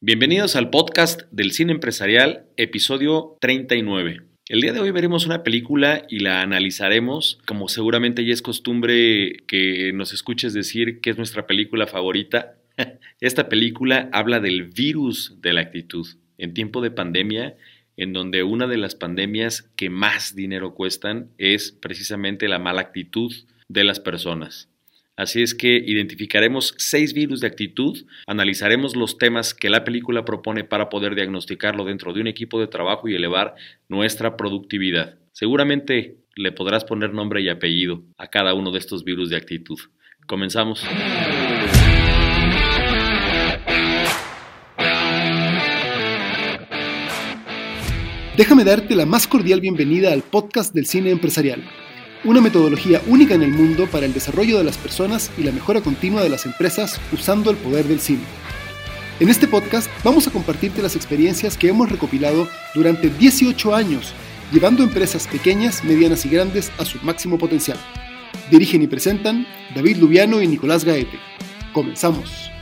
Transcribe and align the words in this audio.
Bienvenidos 0.00 0.54
al 0.54 0.70
podcast 0.70 1.22
del 1.32 1.50
cine 1.50 1.72
empresarial, 1.72 2.46
episodio 2.56 3.36
39. 3.40 4.22
El 4.48 4.60
día 4.60 4.72
de 4.72 4.78
hoy 4.78 4.92
veremos 4.92 5.26
una 5.26 5.42
película 5.42 6.06
y 6.08 6.20
la 6.20 6.40
analizaremos, 6.40 7.40
como 7.46 7.66
seguramente 7.66 8.24
ya 8.24 8.32
es 8.32 8.40
costumbre 8.40 9.38
que 9.48 9.92
nos 9.92 10.12
escuches 10.12 10.54
decir 10.54 11.00
que 11.00 11.10
es 11.10 11.16
nuestra 11.16 11.48
película 11.48 11.88
favorita. 11.88 12.54
Esta 13.20 13.48
película 13.48 14.08
habla 14.12 14.38
del 14.38 14.68
virus 14.68 15.34
de 15.40 15.52
la 15.52 15.62
actitud. 15.62 16.06
En 16.38 16.54
tiempo 16.54 16.80
de 16.80 16.92
pandemia, 16.92 17.56
en 17.96 18.12
donde 18.12 18.44
una 18.44 18.68
de 18.68 18.76
las 18.76 18.94
pandemias 18.94 19.68
que 19.74 19.90
más 19.90 20.36
dinero 20.36 20.74
cuestan 20.74 21.32
es 21.38 21.72
precisamente 21.72 22.46
la 22.46 22.60
mala 22.60 22.82
actitud 22.82 23.34
de 23.66 23.82
las 23.82 23.98
personas. 23.98 24.68
Así 25.18 25.42
es 25.42 25.52
que 25.52 25.82
identificaremos 25.84 26.74
seis 26.78 27.12
virus 27.12 27.40
de 27.40 27.48
actitud, 27.48 28.06
analizaremos 28.28 28.94
los 28.94 29.18
temas 29.18 29.52
que 29.52 29.68
la 29.68 29.82
película 29.82 30.24
propone 30.24 30.62
para 30.62 30.88
poder 30.88 31.16
diagnosticarlo 31.16 31.84
dentro 31.84 32.12
de 32.12 32.20
un 32.20 32.28
equipo 32.28 32.60
de 32.60 32.68
trabajo 32.68 33.08
y 33.08 33.16
elevar 33.16 33.56
nuestra 33.88 34.36
productividad. 34.36 35.18
Seguramente 35.32 36.18
le 36.36 36.52
podrás 36.52 36.84
poner 36.84 37.12
nombre 37.12 37.42
y 37.42 37.48
apellido 37.48 38.04
a 38.16 38.28
cada 38.28 38.54
uno 38.54 38.70
de 38.70 38.78
estos 38.78 39.02
virus 39.02 39.28
de 39.28 39.36
actitud. 39.36 39.80
Comenzamos. 40.28 40.86
Déjame 48.36 48.62
darte 48.62 48.94
la 48.94 49.04
más 49.04 49.26
cordial 49.26 49.60
bienvenida 49.60 50.12
al 50.12 50.22
podcast 50.22 50.72
del 50.72 50.86
cine 50.86 51.10
empresarial 51.10 51.64
una 52.24 52.40
metodología 52.40 53.00
única 53.06 53.34
en 53.34 53.42
el 53.42 53.52
mundo 53.52 53.86
para 53.86 54.06
el 54.06 54.12
desarrollo 54.12 54.58
de 54.58 54.64
las 54.64 54.76
personas 54.76 55.30
y 55.38 55.42
la 55.42 55.52
mejora 55.52 55.80
continua 55.80 56.22
de 56.22 56.28
las 56.28 56.46
empresas 56.46 57.00
usando 57.12 57.50
el 57.50 57.56
poder 57.56 57.86
del 57.86 58.00
cine. 58.00 58.22
En 59.20 59.28
este 59.28 59.48
podcast 59.48 59.88
vamos 60.04 60.26
a 60.26 60.30
compartirte 60.30 60.82
las 60.82 60.96
experiencias 60.96 61.56
que 61.56 61.68
hemos 61.68 61.90
recopilado 61.90 62.48
durante 62.74 63.10
18 63.10 63.74
años, 63.74 64.12
llevando 64.52 64.82
empresas 64.82 65.26
pequeñas, 65.26 65.84
medianas 65.84 66.24
y 66.24 66.28
grandes 66.28 66.70
a 66.78 66.84
su 66.84 66.98
máximo 67.02 67.38
potencial. 67.38 67.78
Dirigen 68.50 68.82
y 68.82 68.86
presentan 68.86 69.46
David 69.74 69.96
Lubiano 69.98 70.40
y 70.40 70.46
Nicolás 70.46 70.84
Gaete. 70.84 71.18
Comenzamos. 71.72 72.57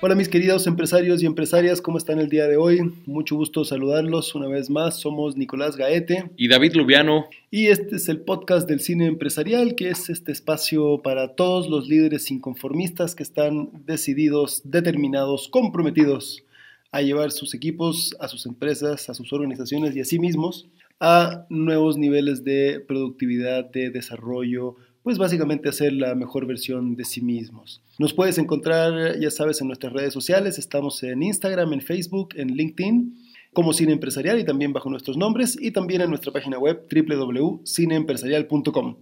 Hola 0.00 0.14
mis 0.14 0.28
queridos 0.28 0.68
empresarios 0.68 1.20
y 1.24 1.26
empresarias, 1.26 1.82
¿cómo 1.82 1.98
están 1.98 2.20
el 2.20 2.28
día 2.28 2.46
de 2.46 2.56
hoy? 2.56 2.78
Mucho 3.04 3.34
gusto 3.34 3.64
saludarlos 3.64 4.32
una 4.36 4.46
vez 4.46 4.70
más. 4.70 5.00
Somos 5.00 5.36
Nicolás 5.36 5.76
Gaete. 5.76 6.30
Y 6.36 6.46
David 6.46 6.74
Lubiano. 6.74 7.26
Y 7.50 7.66
este 7.66 7.96
es 7.96 8.08
el 8.08 8.20
podcast 8.20 8.68
del 8.68 8.78
cine 8.78 9.06
empresarial, 9.06 9.74
que 9.74 9.90
es 9.90 10.08
este 10.08 10.30
espacio 10.30 11.02
para 11.02 11.34
todos 11.34 11.68
los 11.68 11.88
líderes 11.88 12.30
inconformistas 12.30 13.16
que 13.16 13.24
están 13.24 13.70
decididos, 13.86 14.62
determinados, 14.64 15.48
comprometidos 15.48 16.44
a 16.92 17.02
llevar 17.02 17.32
sus 17.32 17.52
equipos, 17.52 18.16
a 18.20 18.28
sus 18.28 18.46
empresas, 18.46 19.10
a 19.10 19.14
sus 19.14 19.32
organizaciones 19.32 19.96
y 19.96 20.00
a 20.00 20.04
sí 20.04 20.20
mismos 20.20 20.68
a 21.00 21.46
nuevos 21.48 21.96
niveles 21.96 22.44
de 22.44 22.84
productividad, 22.86 23.64
de 23.70 23.90
desarrollo, 23.90 24.76
pues 25.08 25.16
básicamente 25.16 25.70
hacer 25.70 25.94
la 25.94 26.14
mejor 26.14 26.44
versión 26.44 26.94
de 26.94 27.06
sí 27.06 27.22
mismos. 27.22 27.80
Nos 27.98 28.12
puedes 28.12 28.36
encontrar, 28.36 29.18
ya 29.18 29.30
sabes, 29.30 29.62
en 29.62 29.68
nuestras 29.68 29.90
redes 29.90 30.12
sociales, 30.12 30.58
estamos 30.58 31.02
en 31.02 31.22
Instagram, 31.22 31.72
en 31.72 31.80
Facebook, 31.80 32.34
en 32.36 32.48
LinkedIn, 32.48 33.16
como 33.54 33.72
Cine 33.72 33.94
Empresarial 33.94 34.38
y 34.38 34.44
también 34.44 34.74
bajo 34.74 34.90
nuestros 34.90 35.16
nombres, 35.16 35.56
y 35.58 35.70
también 35.70 36.02
en 36.02 36.10
nuestra 36.10 36.30
página 36.30 36.58
web 36.58 36.82
www.cineempresarial.com. 36.94 38.96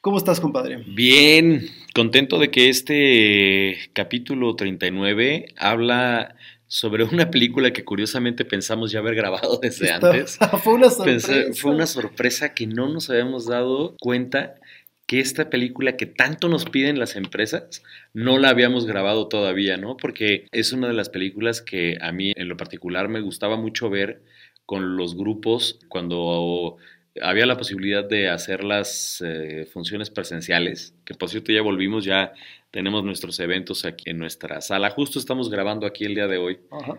¿Cómo 0.00 0.18
estás, 0.18 0.40
compadre? 0.40 0.82
Bien, 0.88 1.68
contento 1.94 2.40
de 2.40 2.50
que 2.50 2.68
este 2.68 3.76
capítulo 3.92 4.56
39 4.56 5.54
habla 5.56 6.34
sobre 6.66 7.04
una 7.04 7.30
película 7.30 7.72
que 7.72 7.84
curiosamente 7.84 8.44
pensamos 8.44 8.90
ya 8.90 8.98
haber 8.98 9.14
grabado 9.14 9.60
desde 9.62 9.92
antes. 9.92 10.36
fue 10.64 10.74
una 10.74 10.90
sorpresa. 10.90 11.32
fue 11.54 11.70
una 11.70 11.86
sorpresa 11.86 12.54
que 12.54 12.66
no 12.66 12.88
nos 12.88 13.08
habíamos 13.08 13.46
dado 13.46 13.94
cuenta 14.00 14.56
que 15.06 15.20
esta 15.20 15.50
película 15.50 15.96
que 15.96 16.06
tanto 16.06 16.48
nos 16.48 16.64
piden 16.64 16.98
las 16.98 17.16
empresas 17.16 17.82
no 18.14 18.38
la 18.38 18.48
habíamos 18.48 18.86
grabado 18.86 19.28
todavía, 19.28 19.76
¿no? 19.76 19.96
Porque 19.96 20.46
es 20.52 20.72
una 20.72 20.88
de 20.88 20.94
las 20.94 21.08
películas 21.10 21.60
que 21.60 21.98
a 22.00 22.12
mí 22.12 22.32
en 22.36 22.48
lo 22.48 22.56
particular 22.56 23.08
me 23.08 23.20
gustaba 23.20 23.56
mucho 23.56 23.90
ver 23.90 24.22
con 24.66 24.96
los 24.96 25.16
grupos 25.16 25.78
cuando 25.88 26.78
había 27.20 27.46
la 27.46 27.56
posibilidad 27.56 28.04
de 28.04 28.28
hacer 28.28 28.64
las 28.64 29.22
eh, 29.24 29.68
funciones 29.72 30.10
presenciales, 30.10 30.94
que 31.04 31.14
por 31.14 31.28
cierto 31.28 31.52
ya 31.52 31.62
volvimos, 31.62 32.04
ya 32.04 32.32
tenemos 32.70 33.04
nuestros 33.04 33.38
eventos 33.38 33.84
aquí 33.84 34.10
en 34.10 34.18
nuestra 34.18 34.60
sala. 34.60 34.90
Justo 34.90 35.18
estamos 35.18 35.48
grabando 35.48 35.86
aquí 35.86 36.04
el 36.04 36.14
día 36.14 36.26
de 36.26 36.38
hoy 36.38 36.58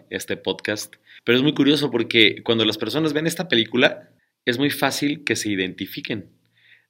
este 0.10 0.38
podcast. 0.38 0.96
Pero 1.26 1.38
es 1.38 1.44
muy 1.44 1.54
curioso 1.54 1.92
porque 1.92 2.42
cuando 2.44 2.64
las 2.64 2.78
personas 2.78 3.12
ven 3.12 3.28
esta 3.28 3.50
película, 3.50 4.10
es 4.46 4.58
muy 4.58 4.70
fácil 4.70 5.24
que 5.26 5.36
se 5.36 5.50
identifiquen. 5.50 6.30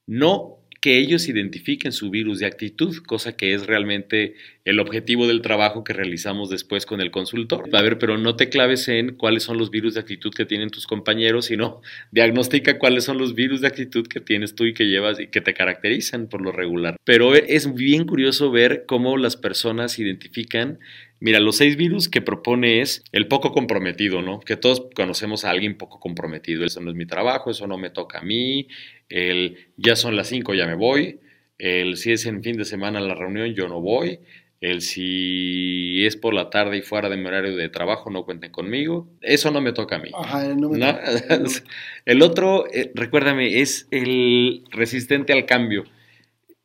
No 0.06 0.60
que 0.86 1.00
ellos 1.00 1.28
identifiquen 1.28 1.92
su 1.92 2.12
virus 2.12 2.38
de 2.38 2.46
actitud, 2.46 2.96
cosa 3.08 3.36
que 3.36 3.56
es 3.56 3.66
realmente 3.66 4.36
el 4.66 4.80
objetivo 4.80 5.26
del 5.26 5.42
trabajo 5.42 5.84
que 5.84 5.94
realizamos 5.94 6.52
después 6.52 6.86
con 6.86 7.02
el 7.02 7.10
consultor. 7.10 7.68
A 7.74 7.82
ver, 7.82 7.98
pero 7.98 8.20
no 8.20 8.36
te 8.36 8.50
claves 8.50 8.88
en 8.88 9.16
cuáles 9.16 9.42
son 9.42 9.58
los 9.58 9.72
virus 9.72 9.96
de 9.96 10.02
actitud 10.02 10.32
que 10.32 10.46
tienen 10.46 10.70
tus 10.70 10.86
compañeros, 10.86 11.46
sino 11.46 11.82
diagnostica 12.12 12.78
cuáles 12.78 13.04
son 13.04 13.18
los 13.18 13.34
virus 13.34 13.62
de 13.62 13.68
actitud 13.68 14.06
que 14.06 14.22
tienes 14.22 14.54
tú 14.54 14.66
y 14.66 14.76
que 14.76 14.86
llevas 14.86 15.20
y 15.20 15.26
que 15.26 15.42
te 15.42 15.56
caracterizan 15.56 16.28
por 16.28 16.42
lo 16.42 16.52
regular. 16.52 16.98
Pero 17.04 17.34
es 17.34 17.74
bien 17.74 18.06
curioso 18.06 18.52
ver 18.52 18.84
cómo 18.86 19.18
las 19.18 19.38
personas 19.38 19.98
identifican 19.98 20.78
Mira, 21.20 21.40
los 21.40 21.58
seis 21.58 21.78
virus 21.78 22.10
que 22.10 22.22
propone 22.22 22.82
es 22.82 23.04
el 23.12 23.28
poco 23.28 23.52
comprometido, 23.52 24.22
¿no? 24.22 24.40
Que 24.40 24.58
todos 24.58 24.88
conocemos 24.96 25.46
a 25.46 25.52
alguien 25.52 25.78
poco 25.78 26.00
comprometido. 26.00 26.66
Eso 26.66 26.82
no 26.82 26.90
es 26.90 26.96
mi 26.96 27.06
trabajo, 27.06 27.52
eso 27.52 27.68
no 27.68 27.78
me 27.78 27.90
toca 27.90 28.20
a 28.20 28.22
mí. 28.22 28.68
El 29.10 29.58
ya 29.78 29.96
son 29.96 30.16
las 30.16 30.28
cinco, 30.28 30.54
ya 30.54 30.68
me 30.68 30.76
voy. 30.76 31.20
El 31.58 31.96
si 31.98 32.12
es 32.12 32.26
en 32.26 32.44
fin 32.44 32.58
de 32.58 32.66
semana 32.66 33.00
la 33.00 33.16
reunión, 33.16 33.54
yo 33.54 33.68
no 33.68 33.80
voy. 33.80 34.20
El 34.62 34.82
si 34.82 36.06
es 36.06 36.18
por 36.18 36.34
la 36.34 36.50
tarde 36.50 36.78
y 36.78 36.82
fuera 36.82 37.10
de 37.10 37.18
mi 37.18 37.26
horario 37.26 37.56
de 37.56 37.70
trabajo, 37.70 38.10
no 38.10 38.26
cuenten 38.26 38.52
conmigo. 38.52 39.08
Eso 39.22 39.52
no 39.52 39.62
me 39.62 39.74
toca 39.74 39.98
a 39.98 40.00
mí. 40.00 40.12
Ajá, 40.14 40.44
no 40.56 40.70
me 40.70 40.80
Toca. 40.80 41.02
el 42.06 42.22
otro, 42.22 42.66
eh, 42.74 42.92
recuérdame, 42.96 43.62
es 43.62 43.88
el 43.92 44.64
resistente 44.72 45.34
al 45.34 45.46
cambio. 45.46 45.86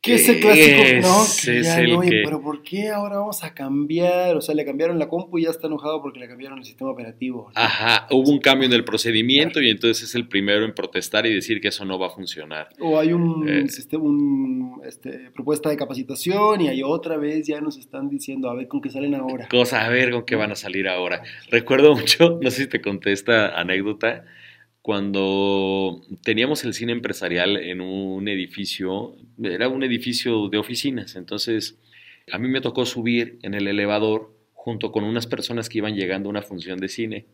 ¿Qué 0.01 0.15
es 0.15 0.27
el 0.27 0.39
clásico? 0.39 0.81
no, 1.03 1.25
que 1.45 1.63
ya 1.63 1.83
no, 1.83 1.99
pero 1.99 2.41
¿por 2.41 2.63
qué 2.63 2.89
ahora 2.89 3.17
vamos 3.17 3.43
a 3.43 3.53
cambiar? 3.53 4.35
O 4.35 4.41
sea, 4.41 4.55
le 4.55 4.65
cambiaron 4.65 4.97
la 4.97 5.07
compu 5.07 5.37
y 5.37 5.43
ya 5.43 5.51
está 5.51 5.67
enojado 5.67 6.01
porque 6.01 6.19
le 6.19 6.27
cambiaron 6.27 6.57
el 6.57 6.65
sistema 6.65 6.89
operativo. 6.89 7.51
Ajá, 7.53 8.07
hubo 8.09 8.31
un 8.31 8.39
cambio 8.39 8.65
en 8.65 8.73
el 8.73 8.83
procedimiento 8.83 9.61
y 9.61 9.69
entonces 9.69 10.09
es 10.09 10.15
el 10.15 10.27
primero 10.27 10.65
en 10.65 10.73
protestar 10.73 11.27
y 11.27 11.33
decir 11.35 11.61
que 11.61 11.67
eso 11.67 11.85
no 11.85 11.99
va 11.99 12.07
a 12.07 12.09
funcionar. 12.09 12.69
O 12.79 12.97
hay 12.97 13.13
un, 13.13 13.47
eh. 13.47 13.67
sistema, 13.69 14.03
un 14.03 14.81
este, 14.83 15.29
propuesta 15.35 15.69
de 15.69 15.77
capacitación 15.77 16.61
y 16.61 16.69
hay 16.69 16.81
otra 16.81 17.17
vez 17.17 17.45
ya 17.45 17.61
nos 17.61 17.77
están 17.77 18.09
diciendo 18.09 18.49
a 18.49 18.55
ver 18.55 18.67
con 18.67 18.81
qué 18.81 18.89
salen 18.89 19.13
ahora. 19.13 19.47
Cosa, 19.49 19.85
a 19.85 19.89
ver 19.89 20.09
con 20.09 20.25
qué 20.25 20.35
van 20.35 20.51
a 20.51 20.55
salir 20.55 20.87
ahora. 20.87 21.21
Recuerdo 21.51 21.95
mucho, 21.95 22.39
no 22.41 22.49
sé 22.49 22.63
si 22.63 22.67
te 22.67 22.81
conté 22.81 23.11
esta 23.11 23.49
anécdota 23.59 24.25
cuando 24.81 26.01
teníamos 26.23 26.63
el 26.63 26.73
cine 26.73 26.91
empresarial 26.91 27.57
en 27.57 27.81
un 27.81 28.27
edificio, 28.27 29.15
era 29.41 29.67
un 29.69 29.83
edificio 29.83 30.49
de 30.49 30.57
oficinas, 30.57 31.15
entonces 31.15 31.77
a 32.31 32.37
mí 32.37 32.47
me 32.47 32.61
tocó 32.61 32.85
subir 32.85 33.37
en 33.43 33.53
el 33.53 33.67
elevador 33.67 34.35
junto 34.53 34.91
con 34.91 35.03
unas 35.03 35.27
personas 35.27 35.69
que 35.69 35.79
iban 35.79 35.95
llegando 35.95 36.29
a 36.29 36.31
una 36.31 36.41
función 36.41 36.79
de 36.79 36.87
cine. 36.87 37.25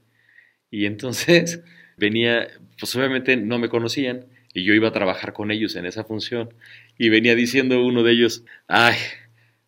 Y 0.71 0.85
entonces 0.85 1.61
venía, 1.97 2.47
pues 2.79 2.95
obviamente 2.95 3.37
no 3.37 3.59
me 3.59 3.69
conocían 3.69 4.25
y 4.53 4.63
yo 4.63 4.73
iba 4.73 4.87
a 4.89 4.93
trabajar 4.93 5.33
con 5.33 5.51
ellos 5.51 5.75
en 5.75 5.85
esa 5.85 6.03
función 6.03 6.53
y 6.97 7.09
venía 7.09 7.35
diciendo 7.35 7.85
uno 7.85 8.03
de 8.03 8.13
ellos, 8.13 8.43
ay, 8.67 8.95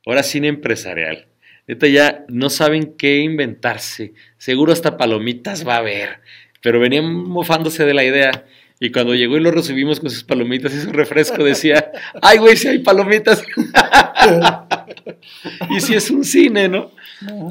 ahora 0.05 0.23
cine 0.23 0.47
empresarial. 0.47 1.27
Ahorita 1.67 1.87
ya 1.87 2.25
no 2.29 2.49
saben 2.49 2.95
qué 2.97 3.17
inventarse, 3.19 4.13
seguro 4.37 4.73
hasta 4.73 4.97
palomitas 4.97 5.67
va 5.67 5.75
a 5.75 5.79
haber 5.79 6.21
pero 6.61 6.79
venían 6.79 7.13
mofándose 7.13 7.85
de 7.85 7.93
la 7.93 8.03
idea. 8.03 8.45
Y 8.81 8.91
cuando 8.91 9.13
llegó 9.13 9.37
y 9.37 9.41
lo 9.41 9.51
recibimos 9.51 9.99
con 9.99 10.09
sus 10.09 10.23
palomitas 10.23 10.73
y 10.73 10.79
su 10.79 10.91
refresco, 10.91 11.43
decía, 11.43 11.91
ay, 12.21 12.37
güey, 12.37 12.55
si 12.55 12.69
hay 12.69 12.79
palomitas. 12.79 13.43
y 15.69 15.81
si 15.81 15.95
es 15.95 16.09
un 16.09 16.23
cine, 16.23 16.69
¿no? 16.69 16.91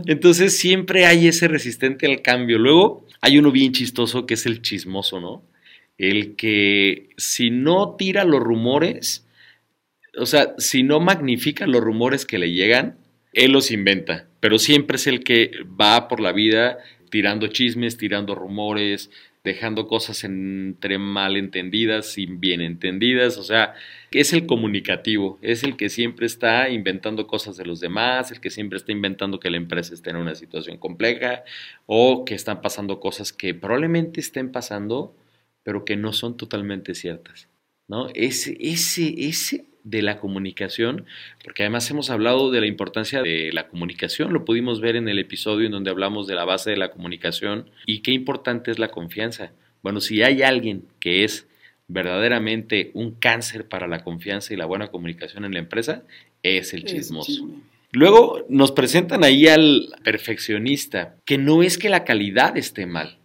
Entonces 0.07 0.57
siempre 0.57 1.05
hay 1.05 1.29
ese 1.29 1.49
resistente 1.49 2.07
al 2.07 2.23
cambio. 2.23 2.59
Luego 2.59 3.07
hay 3.21 3.39
uno 3.39 3.53
bien 3.53 3.73
chistoso 3.73 4.25
que 4.25 4.35
es 4.35 4.47
el 4.47 4.63
chismoso, 4.63 5.21
¿no? 5.21 5.43
El 5.99 6.37
que 6.37 7.11
si 7.17 7.51
no 7.51 7.97
tira 7.97 8.25
los 8.25 8.41
rumores, 8.41 9.27
o 10.17 10.27
sea, 10.27 10.55
si 10.59 10.83
no 10.83 11.01
magnifica 11.01 11.67
los 11.67 11.83
rumores 11.83 12.25
que 12.25 12.39
le 12.39 12.53
llegan, 12.53 12.97
él 13.33 13.53
los 13.53 13.71
inventa, 13.71 14.27
pero 14.41 14.59
siempre 14.59 14.97
es 14.97 15.07
el 15.07 15.23
que 15.23 15.51
va 15.81 16.09
por 16.09 16.21
la 16.21 16.33
vida 16.33 16.79
tirando 17.11 17.49
chismes, 17.49 17.97
tirando 17.97 18.35
rumores, 18.35 19.11
dejando 19.45 19.87
cosas 19.87 20.25
entre 20.25 20.99
malentendidas 20.99 22.19
y 22.19 22.27
bien 22.27 22.61
entendidas, 22.61 23.39
o 23.39 23.45
sea, 23.45 23.75
es 24.11 24.33
el 24.33 24.47
comunicativo, 24.47 25.39
es 25.43 25.65
el 25.65 25.77
que 25.77 25.89
siempre 25.89 26.27
está 26.27 26.69
inventando 26.69 27.27
cosas 27.27 27.57
de 27.57 27.65
los 27.65 27.81
demás, 27.81 28.31
el 28.31 28.41
que 28.41 28.51
siempre 28.51 28.77
está 28.77 28.93
inventando 28.93 29.41
que 29.41 29.51
la 29.51 29.57
empresa 29.57 29.95
esté 29.95 30.11
en 30.11 30.17
una 30.17 30.35
situación 30.35 30.77
compleja 30.77 31.45
o 31.87 32.25
que 32.25 32.35
están 32.35 32.61
pasando 32.61 33.01
cosas 33.01 33.33
que 33.33 33.55
probablemente 33.55 34.21
estén 34.21 34.53
pasando, 34.53 35.15
pero 35.63 35.85
que 35.85 35.97
no 35.97 36.13
son 36.13 36.37
totalmente 36.37 36.95
ciertas. 36.95 37.49
¿no? 37.87 38.09
Ese, 38.15 38.57
ese, 38.61 39.15
ese 39.17 39.65
de 39.91 40.03
la 40.03 40.19
comunicación, 40.19 41.07
porque 41.43 41.63
además 41.63 41.91
hemos 41.91 42.11
hablado 42.11 42.51
de 42.51 42.61
la 42.61 42.67
importancia 42.67 43.23
de 43.23 43.51
la 43.53 43.69
comunicación, 43.69 44.33
lo 44.33 44.45
pudimos 44.45 44.81
ver 44.81 44.97
en 44.97 45.09
el 45.09 45.19
episodio 45.19 45.67
en 45.67 45.73
donde 45.73 45.91
hablamos 45.91 46.27
de 46.27 46.35
la 46.35 46.45
base 46.45 46.71
de 46.71 46.77
la 46.77 46.91
comunicación 46.91 47.71
y 47.87 48.01
qué 48.01 48.13
importante 48.13 48.71
es 48.71 48.79
la 48.79 48.91
confianza. 48.91 49.53
Bueno, 49.83 50.01
si 50.01 50.23
hay 50.23 50.43
alguien 50.43 50.85
que 51.01 51.25
es 51.25 51.47
verdaderamente 51.89 52.91
un 52.93 53.13
cáncer 53.13 53.67
para 53.67 53.87
la 53.87 54.05
confianza 54.05 54.53
y 54.53 54.57
la 54.57 54.67
buena 54.67 54.89
comunicación 54.89 55.45
en 55.45 55.53
la 55.53 55.61
empresa, 55.61 56.03
es 56.43 56.75
el 56.75 56.85
chismoso. 56.85 57.49
Luego 57.93 58.45
nos 58.51 58.73
presentan 58.73 59.25
ahí 59.25 59.49
al 59.49 59.89
perfeccionista, 60.05 61.17
que 61.25 61.39
no 61.39 61.63
es 61.63 61.79
que 61.79 61.89
la 61.89 62.05
calidad 62.05 62.59
esté 62.59 62.85
mal, 62.85 63.17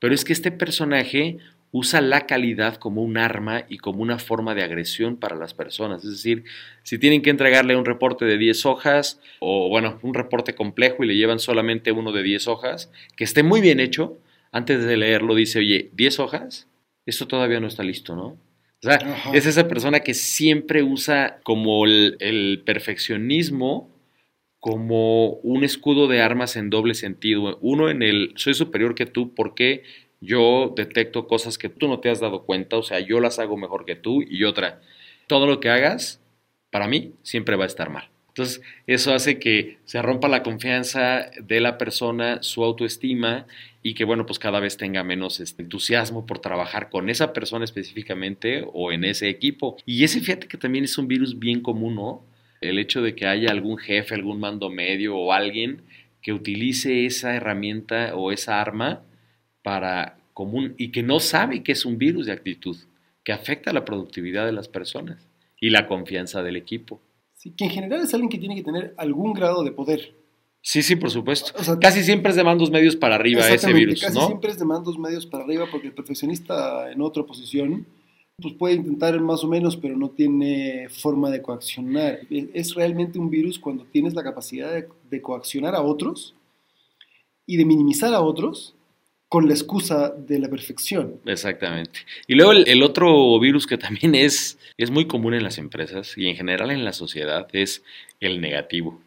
pero 0.00 0.14
es 0.14 0.24
que 0.24 0.32
este 0.32 0.50
personaje 0.50 1.38
usa 1.70 2.00
la 2.00 2.26
calidad 2.26 2.76
como 2.76 3.02
un 3.02 3.18
arma 3.18 3.64
y 3.68 3.78
como 3.78 4.02
una 4.02 4.18
forma 4.18 4.54
de 4.54 4.62
agresión 4.62 5.16
para 5.16 5.36
las 5.36 5.54
personas. 5.54 6.04
Es 6.04 6.10
decir, 6.10 6.44
si 6.82 6.98
tienen 6.98 7.22
que 7.22 7.30
entregarle 7.30 7.76
un 7.76 7.84
reporte 7.84 8.24
de 8.24 8.38
10 8.38 8.66
hojas 8.66 9.20
o, 9.40 9.68
bueno, 9.68 9.98
un 10.02 10.14
reporte 10.14 10.54
complejo 10.54 11.04
y 11.04 11.08
le 11.08 11.16
llevan 11.16 11.38
solamente 11.38 11.92
uno 11.92 12.12
de 12.12 12.22
10 12.22 12.48
hojas, 12.48 12.90
que 13.16 13.24
esté 13.24 13.42
muy 13.42 13.60
bien 13.60 13.80
hecho, 13.80 14.18
antes 14.50 14.84
de 14.84 14.96
leerlo 14.96 15.34
dice, 15.34 15.58
oye, 15.58 15.90
10 15.92 16.20
hojas, 16.20 16.68
esto 17.04 17.26
todavía 17.26 17.60
no 17.60 17.66
está 17.66 17.82
listo, 17.82 18.16
¿no? 18.16 18.38
O 18.80 18.86
sea, 18.86 18.98
es 19.34 19.44
esa 19.44 19.66
persona 19.66 20.00
que 20.00 20.14
siempre 20.14 20.84
usa 20.84 21.40
como 21.42 21.84
el, 21.84 22.16
el 22.20 22.62
perfeccionismo 22.64 23.90
como 24.60 25.30
un 25.34 25.64
escudo 25.64 26.08
de 26.08 26.20
armas 26.20 26.56
en 26.56 26.70
doble 26.70 26.94
sentido. 26.94 27.58
Uno 27.60 27.90
en 27.90 28.02
el 28.02 28.32
soy 28.36 28.54
superior 28.54 28.94
que 28.94 29.06
tú 29.06 29.34
porque 29.34 29.82
yo 30.20 30.72
detecto 30.76 31.26
cosas 31.26 31.58
que 31.58 31.68
tú 31.68 31.88
no 31.88 32.00
te 32.00 32.10
has 32.10 32.20
dado 32.20 32.42
cuenta, 32.44 32.76
o 32.76 32.82
sea, 32.82 33.00
yo 33.00 33.20
las 33.20 33.38
hago 33.38 33.56
mejor 33.56 33.84
que 33.84 33.96
tú 33.96 34.22
y 34.22 34.44
otra, 34.44 34.80
todo 35.26 35.46
lo 35.46 35.60
que 35.60 35.70
hagas, 35.70 36.20
para 36.70 36.88
mí, 36.88 37.12
siempre 37.22 37.56
va 37.56 37.64
a 37.64 37.68
estar 37.68 37.90
mal. 37.90 38.08
Entonces, 38.28 38.62
eso 38.86 39.14
hace 39.14 39.40
que 39.40 39.78
se 39.84 40.00
rompa 40.00 40.28
la 40.28 40.44
confianza 40.44 41.28
de 41.40 41.60
la 41.60 41.76
persona, 41.76 42.40
su 42.40 42.62
autoestima 42.62 43.46
y 43.82 43.94
que, 43.94 44.04
bueno, 44.04 44.26
pues 44.26 44.38
cada 44.38 44.60
vez 44.60 44.76
tenga 44.76 45.02
menos 45.02 45.40
este, 45.40 45.62
entusiasmo 45.62 46.24
por 46.24 46.38
trabajar 46.38 46.88
con 46.88 47.10
esa 47.10 47.32
persona 47.32 47.64
específicamente 47.64 48.64
o 48.72 48.92
en 48.92 49.02
ese 49.02 49.28
equipo. 49.28 49.76
Y 49.86 50.04
ese, 50.04 50.20
fíjate 50.20 50.46
que 50.46 50.56
también 50.56 50.84
es 50.84 50.98
un 50.98 51.08
virus 51.08 51.38
bien 51.40 51.62
común, 51.62 51.96
¿no? 51.96 52.22
El 52.60 52.78
hecho 52.78 53.02
de 53.02 53.16
que 53.16 53.26
haya 53.26 53.50
algún 53.50 53.76
jefe, 53.76 54.14
algún 54.14 54.38
mando 54.38 54.70
medio 54.70 55.16
o 55.16 55.32
alguien 55.32 55.82
que 56.22 56.32
utilice 56.32 57.06
esa 57.06 57.34
herramienta 57.34 58.14
o 58.14 58.30
esa 58.30 58.60
arma 58.60 59.02
para 59.68 60.16
común 60.32 60.74
y 60.78 60.90
que 60.90 61.02
no 61.02 61.20
sabe 61.20 61.62
que 61.62 61.72
es 61.72 61.84
un 61.84 61.98
virus 61.98 62.24
de 62.24 62.32
actitud 62.32 62.74
que 63.22 63.32
afecta 63.32 63.70
la 63.70 63.84
productividad 63.84 64.46
de 64.46 64.52
las 64.52 64.66
personas 64.66 65.28
y 65.60 65.68
la 65.68 65.86
confianza 65.86 66.42
del 66.42 66.56
equipo. 66.56 67.02
Sí, 67.34 67.50
que 67.50 67.64
en 67.64 67.70
general 67.70 68.00
es 68.00 68.14
alguien 68.14 68.30
que 68.30 68.38
tiene 68.38 68.54
que 68.54 68.62
tener 68.62 68.94
algún 68.96 69.34
grado 69.34 69.62
de 69.62 69.72
poder. 69.72 70.14
Sí, 70.62 70.82
sí, 70.82 70.96
por 70.96 71.10
supuesto. 71.10 71.52
casi 71.82 72.02
siempre 72.02 72.30
es 72.30 72.36
de 72.36 72.44
mandos 72.44 72.70
medios 72.70 72.96
para 72.96 73.16
arriba 73.16 73.46
ese 73.46 73.70
virus, 73.74 74.00
casi 74.00 74.18
siempre 74.18 74.52
es 74.52 74.58
de 74.58 74.64
mandos 74.64 74.98
medios 74.98 75.26
para 75.26 75.44
arriba 75.44 75.66
porque 75.70 75.88
el 75.88 75.92
perfeccionista 75.92 76.90
en 76.90 77.02
otra 77.02 77.24
posición 77.24 77.86
pues 78.40 78.54
puede 78.54 78.76
intentar 78.76 79.20
más 79.20 79.44
o 79.44 79.48
menos, 79.48 79.76
pero 79.76 79.98
no 79.98 80.08
tiene 80.08 80.88
forma 80.88 81.28
de 81.28 81.42
coaccionar. 81.42 82.20
Es 82.30 82.74
realmente 82.74 83.18
un 83.18 83.28
virus 83.28 83.58
cuando 83.58 83.84
tienes 83.84 84.14
la 84.14 84.22
capacidad 84.22 84.72
de, 84.72 84.88
de 85.10 85.20
coaccionar 85.20 85.74
a 85.74 85.82
otros 85.82 86.34
y 87.44 87.58
de 87.58 87.66
minimizar 87.66 88.14
a 88.14 88.22
otros 88.22 88.74
con 89.28 89.46
la 89.46 89.54
excusa 89.54 90.10
de 90.10 90.38
la 90.38 90.48
perfección. 90.48 91.20
Exactamente. 91.26 92.00
Y 92.26 92.34
luego 92.34 92.52
el, 92.52 92.82
otro 92.82 93.38
virus 93.38 93.66
que 93.66 93.76
también 93.76 94.14
es, 94.14 94.58
es 94.78 94.90
muy 94.90 95.06
común 95.06 95.34
en 95.34 95.42
las 95.42 95.58
empresas 95.58 96.16
y 96.16 96.28
en 96.28 96.36
general 96.36 96.70
en 96.70 96.84
la 96.84 96.92
sociedad 96.92 97.46
es 97.52 97.82
el 98.20 98.40
negativo. 98.40 99.00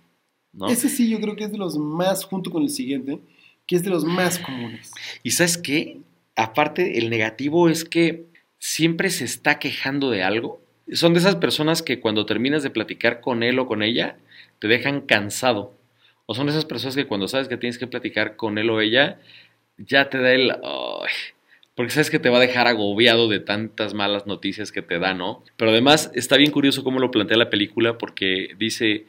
¿no? 0.53 0.68
Ese 0.68 0.89
sí 0.89 1.09
yo 1.09 1.19
creo 1.19 1.35
que 1.35 1.45
es 1.45 1.51
de 1.51 1.57
los 1.57 1.77
más, 1.77 2.23
junto 2.25 2.51
con 2.51 2.62
el 2.63 2.69
siguiente, 2.69 3.19
que 3.65 3.75
es 3.75 3.83
de 3.83 3.89
los 3.89 4.06
más 4.06 4.38
comunes. 4.38 4.91
¿Y 5.23 5.31
sabes 5.31 5.57
qué? 5.57 5.97
Aparte, 6.35 7.00
el 7.00 7.09
negativo 7.09 7.67
es 7.67 7.83
que 7.83 8.25
siempre 8.59 9.09
se 9.09 9.25
está 9.25 9.59
quejando 9.59 10.12
de 10.12 10.24
algo. 10.24 10.62
Son 10.94 11.13
de 11.13 11.19
esas 11.19 11.38
personas 11.38 11.81
que 11.81 12.00
cuando 12.00 12.25
terminas 12.25 12.63
de 12.63 12.69
platicar 12.69 13.21
con 13.21 13.44
él 13.44 13.57
o 13.59 13.65
con 13.65 13.81
ella, 13.81 14.17
te 14.59 14.67
dejan 14.67 15.01
cansado. 15.01 15.74
O 16.27 16.35
son 16.35 16.47
esas 16.47 16.65
personas 16.65 16.95
que 16.95 17.07
cuando 17.07 17.27
sabes 17.27 17.47
que 17.47 17.57
tienes 17.57 17.77
que 17.77 17.88
platicar 17.88 18.35
con 18.35 18.57
él 18.57 18.69
o 18.69 18.81
ella, 18.81 19.19
ya 19.88 20.10
te 20.10 20.19
da 20.19 20.31
el... 20.33 20.54
porque 21.75 21.92
sabes 21.92 22.10
que 22.10 22.19
te 22.19 22.30
va 22.30 22.38
a 22.38 22.42
dejar 22.42 22.68
agobiado 22.68 23.28
de 23.28 23.39
tantas 23.39 23.94
malas 23.94 24.28
noticias 24.28 24.72
que 24.72 24.81
te 24.81 25.00
da, 25.00 25.13
¿no? 25.13 25.44
Pero 25.57 25.72
además 25.72 26.12
está 26.16 26.38
bien 26.38 26.51
curioso 26.51 26.83
cómo 26.83 27.00
lo 27.00 27.12
plantea 27.12 27.38
la 27.38 27.50
película 27.50 27.98
porque 27.98 28.50
dice, 28.57 29.06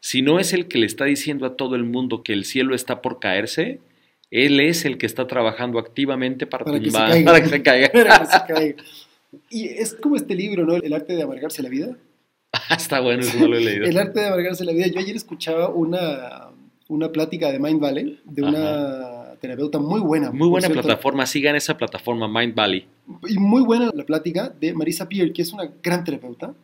si 0.00 0.22
no 0.22 0.38
es 0.38 0.52
el 0.52 0.68
que 0.68 0.78
le 0.78 0.86
está 0.86 1.04
diciendo 1.04 1.46
a 1.46 1.56
todo 1.56 1.76
el 1.76 1.84
mundo 1.84 2.22
que 2.22 2.32
el 2.32 2.44
cielo 2.44 2.74
está 2.74 3.02
por 3.02 3.20
caerse, 3.20 3.80
él 4.30 4.60
es 4.60 4.84
el 4.84 4.98
que 4.98 5.06
está 5.06 5.26
trabajando 5.26 5.78
activamente 5.78 6.46
para, 6.46 6.64
para, 6.64 6.80
que, 6.80 6.90
se 7.48 7.62
caiga. 7.62 7.90
Y 9.48 9.68
es 9.68 9.94
como 9.94 10.16
este 10.16 10.34
libro, 10.34 10.66
¿no? 10.66 10.76
El 10.76 10.92
arte 10.92 11.14
de 11.14 11.22
amargarse 11.22 11.62
la 11.62 11.68
vida. 11.68 11.96
está 12.70 13.00
bueno, 13.00 13.22
eso 13.22 13.38
no 13.38 13.48
lo 13.48 13.56
he 13.56 13.60
leído. 13.60 13.84
el 13.84 13.98
arte 13.98 14.20
de 14.20 14.26
amargarse 14.26 14.64
la 14.64 14.72
vida. 14.72 14.86
Yo 14.86 15.00
ayer 15.00 15.16
escuchaba 15.16 15.68
una, 15.68 16.48
una 16.88 17.12
plática 17.12 17.50
de 17.50 17.58
Mind 17.58 17.80
Valley, 17.80 18.20
de 18.24 18.42
una 18.42 19.11
terapeuta 19.42 19.78
muy 19.78 20.00
buena. 20.00 20.30
Muy 20.30 20.48
buena 20.48 20.68
plataforma, 20.70 21.26
sigan 21.26 21.56
esa 21.56 21.76
plataforma 21.76 22.26
Mind 22.28 22.54
Valley. 22.54 22.86
Y 23.28 23.38
muy 23.38 23.62
buena 23.62 23.90
la 23.92 24.04
plática 24.04 24.48
de 24.48 24.72
Marisa 24.72 25.08
Pierre, 25.08 25.32
que 25.32 25.42
es 25.42 25.52
una 25.52 25.70
gran 25.82 26.04
terapeuta, 26.04 26.54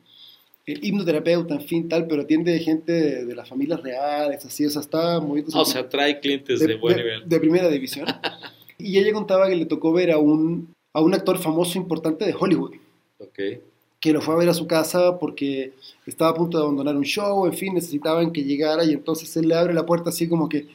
eh, 0.65 0.79
hipnoterapeuta, 0.81 1.55
en 1.55 1.61
fin, 1.61 1.89
tal, 1.89 2.07
pero 2.07 2.23
atiende 2.23 2.59
gente 2.61 3.25
de, 3.27 3.35
las 3.35 3.49
familias 3.49 3.83
reales, 3.83 4.45
así, 4.45 4.65
o 4.65 4.71
sea, 4.71 4.81
está 4.81 5.21
muy... 5.21 5.45
O 5.53 5.65
sea, 5.65 5.89
trae 5.89 6.21
clientes 6.21 6.61
de, 6.61 6.77
buen 6.77 6.97
nivel. 6.97 7.29
De 7.29 7.41
primera 7.41 7.69
división. 7.69 8.07
y 8.79 8.97
ella 8.97 9.13
contaba 9.13 9.49
que 9.49 9.57
le 9.57 9.67
tocó 9.67 9.93
ver 9.93 10.13
a 10.13 10.19
un, 10.19 10.73
a 10.95 11.01
un 11.03 11.13
actor 11.13 11.37
famoso 11.39 11.77
importante 11.77 12.25
de 12.25 12.35
Hollywood. 12.39 12.77
Ok 13.19 13.41
que 14.01 14.13
lo 14.13 14.21
fue 14.21 14.35
a 14.35 14.39
ver 14.39 14.49
a 14.49 14.55
su 14.55 14.67
casa 14.67 15.19
porque 15.19 15.73
estaba 16.07 16.31
a 16.31 16.35
punto 16.35 16.57
de 16.57 16.65
abandonar 16.65 16.97
un 16.97 17.05
show, 17.05 17.47
en 17.47 17.53
fin, 17.53 17.75
necesitaban 17.75 18.33
que 18.33 18.45
llegara 18.45 18.85
y 18.85 18.93
entonces 18.93 19.37
él 19.37 19.49
le 19.49 19.57
abre 19.57 19.75
la 19.75 19.87
puerta 19.87 20.11
así 20.11 20.29
como 20.29 20.49
que, 20.49 20.69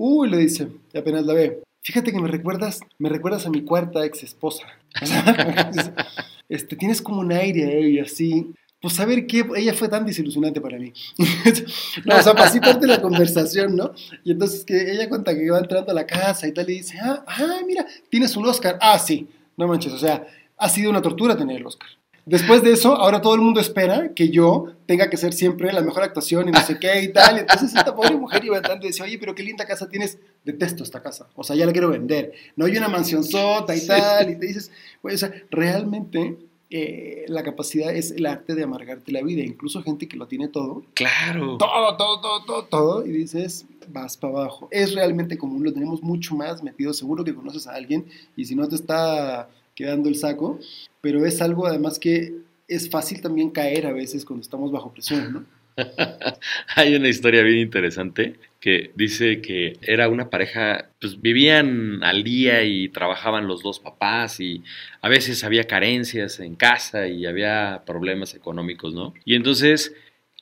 Uy, 0.00 0.30
le 0.30 0.36
dice, 0.36 0.68
y 0.92 0.98
apenas 0.98 1.26
la 1.26 1.34
ve. 1.34 1.60
Fíjate 1.82 2.12
que 2.12 2.20
me 2.20 2.28
recuerdas, 2.28 2.78
me 2.98 3.08
recuerdas 3.08 3.46
a 3.46 3.50
mi 3.50 3.64
cuarta 3.64 4.04
ex 4.04 4.22
esposa. 4.22 4.62
este, 6.48 6.76
tienes 6.76 7.02
como 7.02 7.18
un 7.18 7.32
aire 7.32 7.80
y 7.80 7.98
así. 7.98 8.52
Pues 8.80 8.94
saber 8.94 9.26
qué, 9.26 9.44
ella 9.56 9.74
fue 9.74 9.88
tan 9.88 10.06
desilusionante 10.06 10.60
para 10.60 10.78
mí. 10.78 10.92
no, 12.04 12.16
o 12.16 12.22
sea, 12.22 12.32
así 12.34 12.60
parte 12.60 12.86
la 12.86 13.02
conversación, 13.02 13.74
¿no? 13.74 13.90
Y 14.22 14.30
entonces 14.30 14.64
que 14.64 14.92
ella 14.92 15.08
cuenta 15.08 15.34
que 15.34 15.50
va 15.50 15.58
entrando 15.58 15.90
a 15.90 15.94
la 15.94 16.06
casa 16.06 16.46
y 16.46 16.52
tal 16.52 16.70
y 16.70 16.74
dice, 16.74 16.96
ah, 17.02 17.24
ah, 17.26 17.58
mira, 17.66 17.84
tienes 18.08 18.36
un 18.36 18.46
Oscar. 18.46 18.78
Ah, 18.80 19.00
sí, 19.00 19.26
no 19.56 19.66
manches, 19.66 19.92
o 19.92 19.98
sea, 19.98 20.24
ha 20.56 20.68
sido 20.68 20.90
una 20.90 21.02
tortura 21.02 21.36
tener 21.36 21.56
el 21.56 21.66
Oscar. 21.66 21.88
Después 22.28 22.62
de 22.62 22.72
eso, 22.72 22.94
ahora 22.94 23.22
todo 23.22 23.34
el 23.34 23.40
mundo 23.40 23.60
espera 23.60 24.12
que 24.14 24.28
yo 24.28 24.66
tenga 24.86 25.08
que 25.08 25.16
ser 25.16 25.32
siempre 25.32 25.72
la 25.72 25.80
mejor 25.80 26.02
actuación 26.02 26.48
y 26.48 26.52
no 26.52 26.60
sé 26.60 26.78
qué 26.78 27.02
y 27.02 27.12
tal. 27.12 27.38
Entonces 27.38 27.74
esta 27.74 27.94
pobre 27.94 28.16
mujer 28.16 28.44
iba 28.44 28.56
entrando 28.56 28.84
y 28.84 28.90
decía, 28.90 29.04
oye, 29.04 29.18
pero 29.18 29.34
qué 29.34 29.42
linda 29.42 29.66
casa 29.66 29.88
tienes. 29.88 30.18
Detesto 30.44 30.82
esta 30.82 31.02
casa. 31.02 31.28
O 31.34 31.42
sea, 31.42 31.56
ya 31.56 31.66
la 31.66 31.72
quiero 31.72 31.88
vender. 31.88 32.32
No 32.56 32.66
hay 32.66 32.76
una 32.76 32.88
mansión 32.88 33.24
sota 33.24 33.74
y 33.74 33.86
tal. 33.86 34.30
Y 34.30 34.36
te 34.38 34.46
dices, 34.46 34.70
oye, 35.02 35.14
o 35.14 35.18
sea, 35.18 35.32
realmente 35.50 36.36
eh, 36.70 37.24
la 37.28 37.42
capacidad 37.42 37.94
es 37.94 38.10
el 38.10 38.26
arte 38.26 38.54
de 38.54 38.64
amargarte 38.64 39.10
la 39.10 39.22
vida. 39.22 39.42
Incluso 39.42 39.82
gente 39.82 40.06
que 40.06 40.16
lo 40.16 40.26
tiene 40.26 40.48
todo. 40.48 40.82
Claro. 40.94 41.56
Todo, 41.56 41.96
todo, 41.96 42.20
todo, 42.20 42.44
todo, 42.44 42.64
todo. 42.64 43.06
Y 43.06 43.12
dices, 43.12 43.66
vas 43.88 44.16
para 44.16 44.34
abajo. 44.34 44.68
Es 44.70 44.94
realmente 44.94 45.38
común, 45.38 45.64
lo 45.64 45.72
tenemos 45.72 46.02
mucho 46.02 46.34
más 46.34 46.62
metido. 46.62 46.92
Seguro 46.92 47.24
que 47.24 47.34
conoces 47.34 47.66
a 47.66 47.74
alguien 47.74 48.06
y 48.36 48.44
si 48.44 48.54
no 48.54 48.68
te 48.68 48.74
está 48.74 49.48
quedando 49.78 50.08
el 50.08 50.16
saco, 50.16 50.58
pero 51.00 51.24
es 51.24 51.40
algo 51.40 51.68
además 51.68 52.00
que 52.00 52.34
es 52.66 52.90
fácil 52.90 53.20
también 53.20 53.50
caer 53.50 53.86
a 53.86 53.92
veces 53.92 54.24
cuando 54.24 54.42
estamos 54.42 54.72
bajo 54.72 54.92
presión, 54.92 55.32
¿no? 55.32 55.44
Hay 56.74 56.96
una 56.96 57.08
historia 57.08 57.44
bien 57.44 57.58
interesante 57.58 58.34
que 58.58 58.90
dice 58.96 59.40
que 59.40 59.76
era 59.82 60.08
una 60.08 60.30
pareja, 60.30 60.90
pues 61.00 61.22
vivían 61.22 62.02
al 62.02 62.24
día 62.24 62.64
y 62.64 62.88
trabajaban 62.88 63.46
los 63.46 63.62
dos 63.62 63.78
papás 63.78 64.40
y 64.40 64.64
a 65.00 65.08
veces 65.08 65.44
había 65.44 65.62
carencias 65.62 66.40
en 66.40 66.56
casa 66.56 67.06
y 67.06 67.24
había 67.26 67.84
problemas 67.86 68.34
económicos, 68.34 68.94
¿no? 68.94 69.14
Y 69.24 69.36
entonces, 69.36 69.94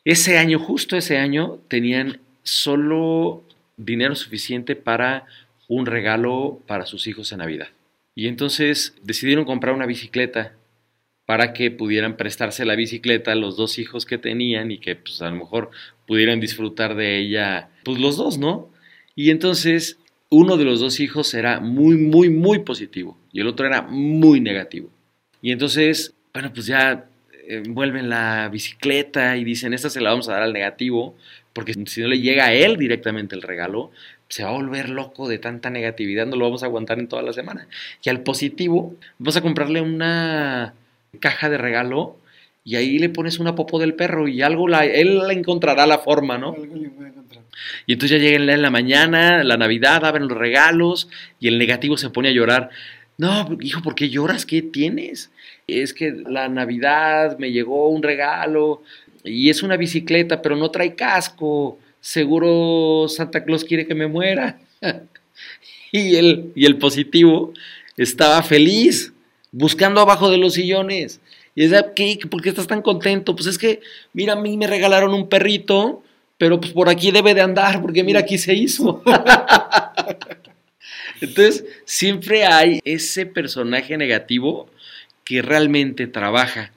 ese 0.07 0.39
año, 0.39 0.59
justo 0.59 0.97
ese 0.97 1.19
año, 1.19 1.59
tenían 1.69 2.21
solo 2.43 3.45
dinero 3.77 4.15
suficiente 4.15 4.77
para 4.77 5.27
un 5.69 5.85
regalo 5.85 6.63
para 6.67 6.87
sus 6.87 7.07
hijos 7.07 7.33
en 7.33 7.39
Navidad. 7.39 7.69
Y 8.17 8.27
entonces 8.29 8.97
decidieron 9.03 9.45
comprar 9.45 9.75
una 9.75 9.87
bicicleta 9.87 10.55
para 11.27 11.53
que 11.53 11.71
pudieran 11.71 12.17
prestarse 12.17 12.65
la 12.65 12.75
bicicleta 12.75 13.35
los 13.35 13.57
dos 13.57 13.79
hijos 13.79 14.07
que 14.07 14.17
tenían 14.17 14.71
y 14.71 14.79
que 14.79 14.97
pues 14.97 15.21
a 15.21 15.29
lo 15.29 15.37
mejor 15.37 15.71
pudieran 16.07 16.41
disfrutar 16.41 16.95
de 16.97 17.19
ella, 17.19 17.69
pues 17.85 17.99
los 17.99 18.17
dos, 18.17 18.39
¿no? 18.39 18.71
Y 19.15 19.31
entonces 19.31 19.99
uno 20.31 20.57
de 20.57 20.65
los 20.65 20.81
dos 20.81 20.99
hijos 20.99 21.35
era 21.35 21.61
muy, 21.61 21.97
muy, 21.97 22.31
muy 22.31 22.61
positivo 22.61 23.19
y 23.33 23.41
el 23.41 23.49
otro 23.49 23.67
era 23.67 23.83
muy 23.83 24.41
negativo. 24.41 24.91
Y 25.43 25.53
entonces, 25.53 26.15
bueno, 26.33 26.53
pues 26.55 26.67
ya 26.67 27.07
envuelven 27.49 28.09
la 28.09 28.49
bicicleta 28.49 29.37
y 29.37 29.45
dicen, 29.45 29.75
esta 29.75 29.91
se 29.91 30.01
la 30.01 30.11
vamos 30.11 30.29
a 30.29 30.33
dar 30.33 30.43
al 30.43 30.53
negativo, 30.53 31.17
porque 31.53 31.75
si 31.87 32.01
no 32.01 32.09
le 32.09 32.21
llega 32.21 32.47
a 32.47 32.55
él 32.55 32.77
directamente 32.77 33.35
el 33.35 33.43
regalo, 33.43 33.91
se 34.29 34.43
va 34.43 34.51
a 34.51 34.53
volver 34.53 34.91
loco 34.91 35.29
de 35.29 35.39
tanta 35.39 35.71
negatividad, 35.71 36.27
no 36.27 36.37
lo 36.37 36.45
vamos 36.45 36.63
a 36.63 36.67
aguantar 36.67 36.99
en 36.99 37.09
toda 37.09 37.23
la 37.23 37.33
semana. 37.33 37.69
Y 38.03 38.11
al 38.11 38.21
positivo, 38.21 38.95
vamos 39.19 39.37
a 39.37 39.43
comprarle 39.43 39.81
una 39.81 40.75
caja 41.21 41.49
de 41.49 41.59
regalo 41.59 42.19
y 42.65 42.75
ahí 42.77 42.99
le 42.99 43.09
pones 43.09 43.39
una 43.39 43.55
popo 43.55 43.79
del 43.79 43.95
perro 43.95 44.27
y 44.27 44.43
algo 44.43 44.67
la, 44.67 44.85
él 44.85 45.23
encontrará 45.31 45.87
la 45.87 45.99
forma, 45.99 46.37
¿no? 46.37 46.57
Y 47.87 47.93
entonces 47.93 48.19
ya 48.21 48.25
llega 48.25 48.53
en 48.53 48.63
la 48.63 48.71
mañana, 48.71 49.45
la 49.45 49.57
Navidad, 49.57 50.05
abren 50.05 50.29
los 50.29 50.37
regalos 50.37 51.09
y 51.39 51.49
el 51.49 51.59
negativo 51.59 51.97
se 51.97 52.11
pone 52.11 52.29
a 52.29 52.33
llorar. 52.33 52.71
No, 53.19 53.57
hijo, 53.61 53.83
¿por 53.83 53.95
qué 53.95 54.11
lloras? 54.11 54.45
¿Qué 54.45 54.63
tienes? 54.63 55.31
Es 55.67 55.95
que 55.95 56.13
la 56.13 56.49
Navidad 56.49 57.39
me 57.39 57.53
llegó 57.53 57.89
un 57.89 58.03
regalo 58.03 58.83
y 59.25 59.49
es 59.49 59.63
una 59.63 59.77
bicicleta, 59.77 60.43
pero 60.43 60.57
no 60.57 60.71
trae 60.71 60.95
casco. 60.95 61.79
Seguro 62.07 63.09
Santa 63.09 63.43
Claus 63.43 63.65
quiere 63.65 63.85
que 63.85 63.97
me 63.97 64.07
muera. 64.07 64.61
y, 65.91 66.15
el, 66.15 66.53
y 66.55 66.65
el 66.65 66.79
positivo 66.79 67.53
estaba 67.97 68.45
feliz, 68.45 69.13
buscando 69.51 70.01
abajo 70.01 70.31
de 70.31 70.39
los 70.39 70.55
sillones. 70.55 71.19
Y 71.57 71.63
decía, 71.63 71.95
¿qué? 71.97 72.17
¿Por 72.31 72.43
qué 72.43 72.51
estás 72.51 72.69
tan 72.69 72.81
contento? 72.81 73.35
Pues 73.35 73.49
es 73.49 73.59
que, 73.59 73.81
mira, 74.13 74.35
a 74.35 74.37
mí 74.37 74.57
me 74.57 74.69
regalaron 74.69 75.15
un 75.15 75.29
perrito, 75.29 76.05
pero 76.39 76.61
pues 76.61 76.73
por 76.73 76.89
aquí 76.89 77.11
debe 77.11 77.35
de 77.35 77.41
andar, 77.41 77.83
porque 77.83 78.05
mira, 78.05 78.21
aquí 78.21 78.39
se 78.39 78.55
hizo. 78.55 79.03
Entonces, 81.21 81.65
siempre 81.87 82.45
hay 82.45 82.79
ese 82.85 83.27
personaje 83.27 83.97
negativo 83.97 84.71
que 85.25 85.43
realmente 85.43 86.07
trabaja 86.07 86.71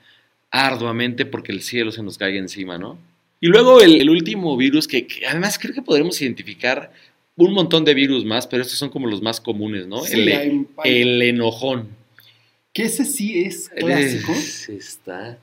arduamente 0.50 1.27
porque 1.27 1.51
el 1.51 1.62
cielo 1.62 1.91
se 1.91 2.01
nos 2.01 2.17
caiga 2.17 2.39
encima, 2.39 2.79
¿no? 2.79 2.98
Y 3.41 3.48
luego 3.48 3.81
el, 3.81 4.10
último 4.10 4.55
virus 4.58 4.88
que, 4.88 5.08
además 5.27 5.58
creo 5.58 5.74
que 5.74 5.81
podremos 5.81 6.22
identificar 6.22 6.91
un 7.38 7.53
montón 7.53 7.86
de 7.86 7.93
virus 7.93 8.25
más, 8.25 8.48
pero 8.48 8.63
estos 8.63 8.77
son 8.77 8.89
como 8.89 9.08
los 9.08 9.22
más 9.22 9.39
comunes, 9.39 9.88
¿no? 9.88 10.05
el, 10.05 10.67
el, 10.84 11.22
enojón. 11.22 11.88
Que 12.74 12.84
ese 12.84 13.05
sí 13.05 13.41
es 13.41 13.69
clásico. 13.69 14.34
Ese 14.34 14.75
está. 14.75 15.38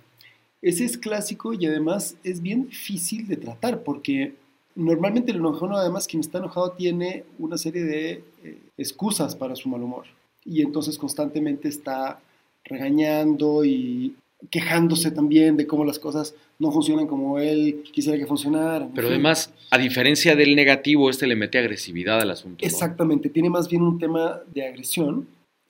Ese 0.61 0.85
es 0.85 0.99
clásico 0.99 1.55
y 1.55 1.65
además 1.67 2.17
es 2.23 2.43
bien 2.43 2.69
difícil 2.69 3.27
de 3.29 3.37
tratar 3.37 3.83
porque 3.83 4.35
normalmente 4.75 5.31
el 5.31 5.39
enojón, 5.39 5.73
además, 5.73 6.07
quien 6.07 6.21
está 6.21 6.39
enojado 6.39 6.73
tiene 6.73 7.25
una 7.39 7.57
serie 7.57 7.85
de 7.85 8.25
eh, 8.45 8.59
excusas 8.77 9.35
para 9.35 9.57
su 9.57 9.69
mal 9.69 9.83
humor 9.83 10.07
y 10.45 10.63
entonces 10.63 10.99
constantemente 10.99 11.69
está 11.69 12.21
regañando 12.65 13.65
y 13.65 14.15
quejándose 14.51 15.11
también 15.11 15.57
de 15.57 15.67
cómo 15.67 15.85
las 15.85 15.99
cosas 15.99 16.35
no 16.59 16.71
funcionan 16.71 17.07
como 17.07 17.39
él 17.39 17.83
quisiera 17.93 18.19
que 18.19 18.27
funcionaran. 18.27 18.91
Pero 18.95 19.09
además, 19.09 19.53
a 19.71 19.79
diferencia 19.79 20.35
del 20.35 20.57
negativo, 20.57 21.11
este 21.11 21.27
le 21.27 21.37
mete 21.37 21.59
agresividad 21.59 22.21
al 22.21 22.31
asunto. 22.31 22.65
Exactamente, 22.65 23.29
tiene 23.29 23.51
más 23.51 23.69
bien 23.69 23.83
un 23.83 23.99
tema 23.99 24.41
de 24.53 24.67
agresión 24.67 25.27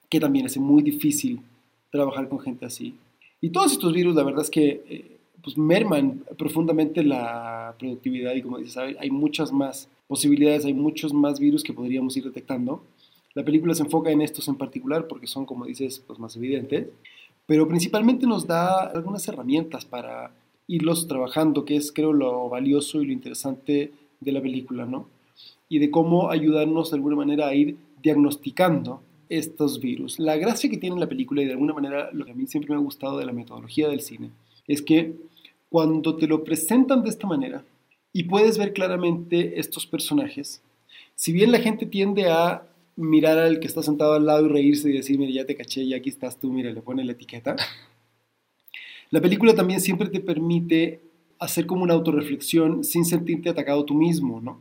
que 0.09 0.21
también 0.21 0.47
hace 0.47 0.61
muy 0.61 0.83
difícil 0.83 1.41
trabajar 1.91 2.29
con 2.29 2.39
gente 2.41 2.67
así. 2.67 2.95
Y 3.41 3.51
todos 3.51 3.73
estos 3.73 3.93
virus, 3.93 4.15
la 4.15 4.23
verdad 4.23 4.43
es 4.43 4.51
que 4.51 4.83
eh, 4.89 5.17
pues 5.43 5.59
merman 5.59 6.25
profundamente 6.39 7.03
la 7.03 7.75
productividad 7.79 8.35
y 8.35 8.43
como 8.43 8.59
dices, 8.59 8.77
hay 8.77 9.11
muchas 9.11 9.53
más 9.53 9.89
posibilidades, 10.09 10.65
hay 10.65 10.75
muchos 10.75 11.13
más 11.13 11.41
virus 11.41 11.63
que 11.63 11.73
podríamos 11.73 12.17
ir 12.17 12.25
detectando. 12.25 12.83
La 13.35 13.45
película 13.45 13.75
se 13.75 13.83
enfoca 13.83 14.11
en 14.11 14.23
estos 14.23 14.49
en 14.49 14.57
particular 14.57 15.07
porque 15.09 15.27
son, 15.27 15.45
como 15.45 15.67
dices, 15.67 16.03
pues 16.07 16.19
más 16.19 16.37
evidentes 16.37 16.87
pero 17.47 17.69
principalmente 17.69 18.27
nos 18.27 18.47
da 18.47 18.83
algunas 18.85 19.27
herramientas 19.29 19.85
para 19.85 20.33
irlos 20.67 21.07
trabajando, 21.07 21.65
que 21.65 21.77
es 21.77 21.93
creo 21.93 22.13
lo 22.13 22.49
valioso 22.49 23.01
y 23.01 23.07
lo 23.07 23.13
interesante 23.13 23.93
de 24.21 24.33
la 24.33 24.43
película, 24.43 24.85
¿no? 24.85 25.09
Y 25.69 25.79
de 25.79 25.91
cómo 25.91 26.31
ayudarnos 26.31 26.91
de 26.91 26.97
alguna 26.97 27.17
manera 27.17 27.49
a 27.49 27.55
ir 27.55 27.77
diagnosticando 28.03 29.01
estos 29.29 29.81
virus. 29.81 30.19
La 30.19 30.37
gracia 30.37 30.71
que 30.71 30.77
tiene 30.77 30.99
la 30.99 31.09
película 31.09 31.43
y 31.43 31.47
de 31.47 31.53
alguna 31.53 31.75
manera 31.75 32.11
lo 32.13 32.25
que 32.25 32.33
a 32.33 32.35
mí 32.35 32.47
siempre 32.47 32.71
me 32.71 32.81
ha 32.81 32.85
gustado 32.85 33.19
de 33.19 33.27
la 33.27 33.33
metodología 33.33 33.89
del 33.89 34.01
cine 34.01 34.31
es 34.67 34.83
que 34.83 35.15
cuando 35.69 36.17
te 36.17 36.27
lo 36.27 36.45
presentan 36.45 37.03
de 37.03 37.11
esta 37.11 37.27
manera 37.27 37.65
y 38.13 38.25
puedes 38.25 38.59
ver 38.59 38.73
claramente 38.73 39.59
estos 39.59 39.87
personajes, 39.87 40.63
si 41.15 41.33
bien 41.33 41.53
la 41.53 41.59
gente 41.59 41.87
tiende 41.87 42.31
a 42.31 42.67
mirar 42.97 43.39
al 43.39 43.61
que 43.61 43.67
está 43.67 43.83
sentado 43.83 44.15
al 44.15 44.27
lado 44.27 44.47
y 44.47 44.49
reírse 44.49 44.91
y 44.91 44.95
decir, 44.95 45.19
mira, 45.19 45.33
ya 45.33 45.47
te 45.47 45.55
caché 45.55 45.83
y 45.83 45.95
aquí 45.95 46.09
estás 46.09 46.39
tú, 46.39 46.53
mira, 46.53 46.71
le 46.71 46.83
pone 46.83 47.05
la 47.05 47.13
etiqueta. 47.13 47.57
La 49.11 49.21
película 49.21 49.55
también 49.55 49.81
siempre 49.81 50.09
te 50.09 50.19
permite 50.19 51.01
hacer 51.39 51.67
como 51.67 51.85
una 51.85 51.95
autorreflexión 51.95 52.83
sin 52.83 53.05
sentirte 53.05 53.49
atacado 53.49 53.85
tú 53.85 53.95
mismo, 53.95 54.41
¿no? 54.41 54.59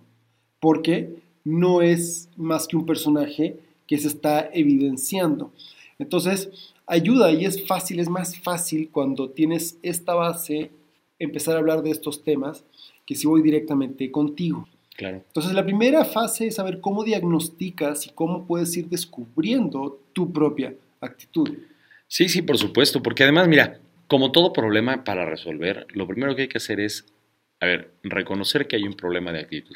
Porque 0.60 1.16
no 1.44 1.82
es 1.82 2.30
más 2.38 2.68
que 2.68 2.78
un 2.78 2.86
personaje 2.86 3.58
que 3.88 3.98
se 3.98 4.08
está 4.08 4.50
evidenciando. 4.54 5.52
Entonces, 5.98 6.50
ayuda 6.86 7.32
y 7.32 7.46
es 7.46 7.66
fácil, 7.66 8.00
es 8.00 8.10
más 8.10 8.38
fácil 8.38 8.90
cuando 8.92 9.32
tienes 9.32 9.80
esta 9.82 10.14
base 10.14 10.70
empezar 11.18 11.56
a 11.56 11.60
hablar 11.60 11.82
de 11.82 11.92
estos 11.92 12.24
temas 12.24 12.64
que 13.06 13.16
si 13.16 13.28
voy 13.28 13.42
directamente 13.42 14.12
contigo. 14.12 14.68
Entonces, 14.98 15.54
la 15.54 15.66
primera 15.66 16.06
fase 16.06 16.48
es 16.48 16.56
saber 16.56 16.80
cómo 16.80 17.04
diagnosticas 17.04 18.08
y 18.08 18.12
cómo 18.12 18.48
puedes 18.48 18.76
ir 18.78 18.88
descubriendo 18.88 20.00
tu 20.14 20.32
propia 20.32 20.74
actitud. 21.02 21.50
Sí, 22.08 22.30
sí, 22.30 22.42
por 22.42 22.58
supuesto, 22.58 23.04
porque 23.04 23.24
además, 23.24 23.48
mira, 23.48 23.80
como 24.08 24.32
todo 24.32 24.54
problema 24.54 25.04
para 25.04 25.26
resolver, 25.26 25.88
lo 25.90 26.08
primero 26.08 26.36
que 26.36 26.44
hay 26.44 26.48
que 26.48 26.58
hacer 26.58 26.80
es, 26.80 27.06
a 27.60 27.66
ver, 27.66 27.92
reconocer 28.04 28.68
que 28.68 28.76
hay 28.76 28.84
un 28.84 28.94
problema 28.94 29.32
de 29.32 29.40
actitud. 29.40 29.76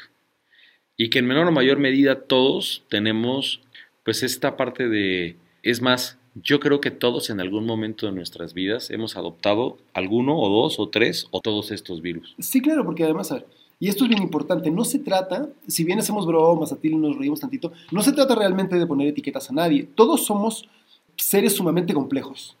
Y 0.96 1.10
que 1.10 1.18
en 1.18 1.26
menor 1.26 1.46
o 1.46 1.52
mayor 1.52 1.78
medida 1.78 2.22
todos 2.22 2.84
tenemos, 2.88 3.60
pues, 4.04 4.22
esta 4.22 4.56
parte 4.56 4.88
de, 4.88 5.36
es 5.62 5.82
más, 5.82 6.18
yo 6.34 6.60
creo 6.60 6.80
que 6.80 6.90
todos 6.90 7.28
en 7.30 7.40
algún 7.40 7.66
momento 7.66 8.06
de 8.06 8.12
nuestras 8.12 8.54
vidas 8.54 8.90
hemos 8.90 9.16
adoptado 9.16 9.78
alguno 9.92 10.38
o 10.38 10.48
dos 10.48 10.78
o 10.78 10.88
tres 10.88 11.26
o 11.30 11.40
todos 11.40 11.72
estos 11.72 12.00
virus. 12.00 12.36
Sí, 12.38 12.60
claro, 12.60 12.84
porque 12.84 13.04
además, 13.04 13.32
a 13.32 13.36
ver, 13.36 13.46
y 13.82 13.88
esto 13.88 14.04
es 14.04 14.10
bien 14.10 14.22
importante, 14.22 14.70
no 14.70 14.84
se 14.84 14.98
trata, 14.98 15.48
si 15.66 15.84
bien 15.84 15.98
hacemos 15.98 16.26
bromas, 16.26 16.70
a 16.70 16.76
ti 16.76 16.94
nos 16.94 17.16
reímos 17.16 17.40
tantito, 17.40 17.72
no 17.90 18.02
se 18.02 18.12
trata 18.12 18.34
realmente 18.34 18.78
de 18.78 18.86
poner 18.86 19.08
etiquetas 19.08 19.48
a 19.48 19.54
nadie. 19.54 19.88
Todos 19.94 20.26
somos 20.26 20.68
seres 21.16 21.54
sumamente 21.54 21.94
complejos, 21.94 22.56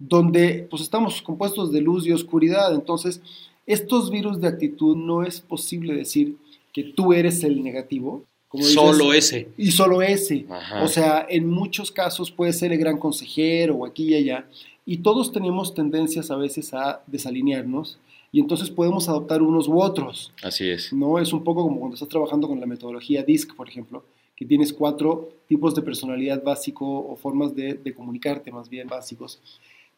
donde 0.00 0.66
pues 0.68 0.82
estamos 0.82 1.22
compuestos 1.22 1.70
de 1.70 1.80
luz 1.80 2.04
y 2.08 2.12
oscuridad. 2.12 2.74
Entonces, 2.74 3.22
estos 3.66 4.10
virus 4.10 4.40
de 4.40 4.48
actitud 4.48 4.96
no 4.96 5.22
es 5.22 5.40
posible 5.40 5.94
decir 5.94 6.36
que 6.72 6.82
tú 6.82 7.12
eres 7.12 7.44
el 7.44 7.62
negativo. 7.62 8.24
Como 8.48 8.64
solo 8.64 9.12
ese. 9.12 9.48
Y 9.56 9.70
solo 9.70 10.02
ese. 10.02 10.44
O 10.82 10.88
sea, 10.88 11.24
en 11.28 11.48
muchos 11.48 11.92
casos 11.92 12.32
puede 12.32 12.52
ser 12.52 12.72
el 12.72 12.78
gran 12.78 12.98
consejero 12.98 13.76
o 13.76 13.86
aquí 13.86 14.08
y 14.08 14.14
allá. 14.14 14.48
Y 14.84 14.98
todos 14.98 15.30
tenemos 15.30 15.72
tendencias 15.72 16.32
a 16.32 16.36
veces 16.36 16.74
a 16.74 17.00
desalinearnos 17.06 17.98
y 18.34 18.40
entonces 18.40 18.68
podemos 18.68 19.08
adoptar 19.08 19.42
unos 19.42 19.68
u 19.68 19.80
otros. 19.80 20.32
Así 20.42 20.68
es. 20.68 20.92
¿no? 20.92 21.20
Es 21.20 21.32
un 21.32 21.44
poco 21.44 21.62
como 21.62 21.78
cuando 21.78 21.94
estás 21.94 22.08
trabajando 22.08 22.48
con 22.48 22.58
la 22.58 22.66
metodología 22.66 23.22
DISC, 23.22 23.54
por 23.54 23.68
ejemplo, 23.68 24.02
que 24.34 24.44
tienes 24.44 24.72
cuatro 24.72 25.28
tipos 25.46 25.72
de 25.76 25.82
personalidad 25.82 26.42
básico 26.42 26.84
o 26.84 27.14
formas 27.14 27.54
de, 27.54 27.74
de 27.74 27.94
comunicarte 27.94 28.50
más 28.50 28.68
bien 28.68 28.88
básicos, 28.88 29.40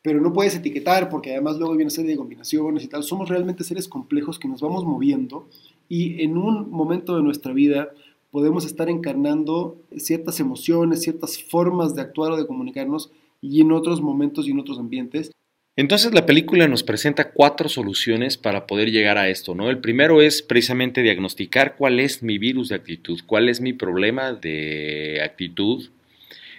pero 0.03 0.21
no 0.21 0.35
puedes 0.35 0.55
etiquetar 0.55 1.09
porque 1.09 1.31
además 1.31 1.57
luego 1.57 1.73
viene 1.73 1.85
una 1.85 1.91
serie 1.91 2.11
de 2.11 2.19
combinaciones 2.19 2.85
y 2.85 2.89
tal. 2.89 3.05
Somos 3.05 3.31
realmente 3.31 3.65
seres 3.65 3.89
complejos 3.89 4.39
que 4.39 4.49
nos 4.49 4.61
vamos 4.61 4.85
moviendo 4.85 5.49
y 5.89 6.23
en 6.23 6.37
un 6.37 6.71
momento 6.71 7.17
de 7.17 7.23
nuestra 7.23 7.55
vida 7.55 7.89
podemos 8.31 8.67
estar 8.67 8.91
encarnando 8.91 9.79
ciertas 9.97 10.41
emociones, 10.41 11.01
ciertas 11.01 11.43
formas 11.43 11.95
de 11.95 12.03
actuar 12.03 12.33
o 12.33 12.37
de 12.37 12.47
comunicarnos 12.47 13.11
y 13.41 13.63
en 13.63 13.73
otros 13.73 14.03
momentos 14.03 14.47
y 14.47 14.51
en 14.51 14.61
otros 14.61 14.79
ambientes 14.79 15.33
entonces 15.77 16.15
la 16.15 16.25
película 16.25 16.67
nos 16.69 16.83
presenta 16.83 17.31
cuatro 17.31 17.69
soluciones 17.69 18.39
para 18.39 18.67
poder 18.67 18.91
llegar 18.91 19.19
a 19.19 19.29
esto, 19.29 19.55
¿no? 19.55 19.69
El 19.69 19.79
primero 19.79 20.23
es 20.23 20.41
precisamente 20.41 21.03
diagnosticar 21.03 21.77
cuál 21.77 22.01
es 22.01 22.23
mi 22.23 22.39
virus 22.39 22.71
de 22.71 22.77
actitud, 22.77 23.21
cuál 23.27 23.51
es 23.51 23.61
mi 23.61 23.75
problema 23.75 24.33
de 24.33 25.21
actitud. 25.23 25.91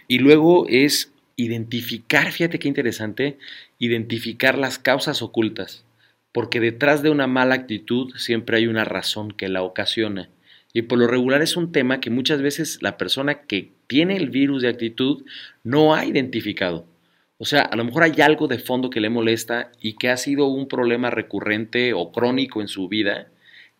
Y 0.07 0.19
luego 0.19 0.67
es 0.69 1.11
identificar, 1.35 2.31
fíjate 2.31 2.59
qué 2.59 2.67
interesante, 2.67 3.37
identificar 3.79 4.57
las 4.57 4.77
causas 4.77 5.21
ocultas, 5.23 5.83
porque 6.31 6.59
detrás 6.59 7.01
de 7.01 7.09
una 7.09 7.25
mala 7.25 7.55
actitud 7.55 8.13
siempre 8.17 8.57
hay 8.57 8.67
una 8.67 8.85
razón 8.85 9.31
que 9.31 9.49
la 9.49 9.63
ocasiona. 9.63 10.29
Y 10.73 10.83
por 10.83 10.99
lo 10.99 11.07
regular 11.07 11.41
es 11.41 11.57
un 11.57 11.71
tema 11.71 11.99
que 11.99 12.11
muchas 12.11 12.41
veces 12.41 12.79
la 12.81 12.97
persona 12.97 13.41
que 13.41 13.71
tiene 13.87 14.15
el 14.15 14.29
virus 14.29 14.61
de 14.61 14.69
actitud 14.69 15.23
no 15.63 15.95
ha 15.95 16.05
identificado. 16.05 16.85
O 17.39 17.45
sea, 17.45 17.61
a 17.61 17.75
lo 17.75 17.85
mejor 17.85 18.03
hay 18.03 18.19
algo 18.21 18.47
de 18.47 18.59
fondo 18.59 18.89
que 18.89 18.99
le 18.99 19.09
molesta 19.09 19.71
y 19.79 19.93
que 19.93 20.09
ha 20.09 20.17
sido 20.17 20.47
un 20.47 20.67
problema 20.67 21.09
recurrente 21.11 21.93
o 21.93 22.11
crónico 22.11 22.61
en 22.61 22.67
su 22.67 22.87
vida 22.87 23.27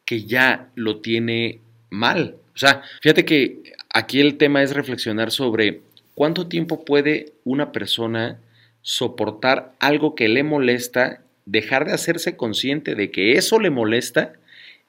que 0.05 0.23
ya 0.23 0.69
lo 0.75 1.01
tiene 1.01 1.59
mal. 1.89 2.35
O 2.53 2.57
sea, 2.57 2.81
fíjate 3.01 3.25
que 3.25 3.73
aquí 3.93 4.19
el 4.19 4.37
tema 4.37 4.61
es 4.61 4.75
reflexionar 4.75 5.31
sobre 5.31 5.81
cuánto 6.15 6.47
tiempo 6.47 6.85
puede 6.85 7.33
una 7.43 7.71
persona 7.71 8.39
soportar 8.81 9.73
algo 9.79 10.15
que 10.15 10.27
le 10.27 10.43
molesta, 10.43 11.21
dejar 11.45 11.85
de 11.85 11.93
hacerse 11.93 12.37
consciente 12.37 12.95
de 12.95 13.11
que 13.11 13.33
eso 13.33 13.59
le 13.59 13.69
molesta 13.69 14.33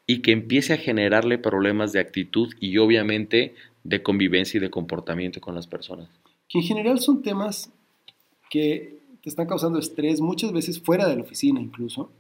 y 0.07 0.21
que 0.21 0.33
empiece 0.33 0.75
a 0.75 0.79
generarle 0.79 1.39
problemas 1.39 1.93
de 1.93 2.01
actitud 2.01 2.55
y 2.61 2.79
obviamente 2.79 3.55
de 3.83 4.03
convivencia 4.03 4.59
y 4.59 4.61
de 4.61 4.71
comportamiento 4.71 5.41
con 5.41 5.55
las 5.55 5.67
personas. 5.67 6.09
Que 6.49 6.59
en 6.59 6.65
general 6.65 7.01
son 7.01 7.23
temas 7.23 7.73
que 8.50 8.99
te 9.23 9.28
están 9.28 9.47
causando 9.47 9.78
estrés, 9.78 10.21
muchas 10.21 10.52
veces 10.52 10.81
fuera 10.81 11.09
de 11.09 11.17
la 11.17 11.23
oficina 11.23 11.61
incluso. 11.61 12.11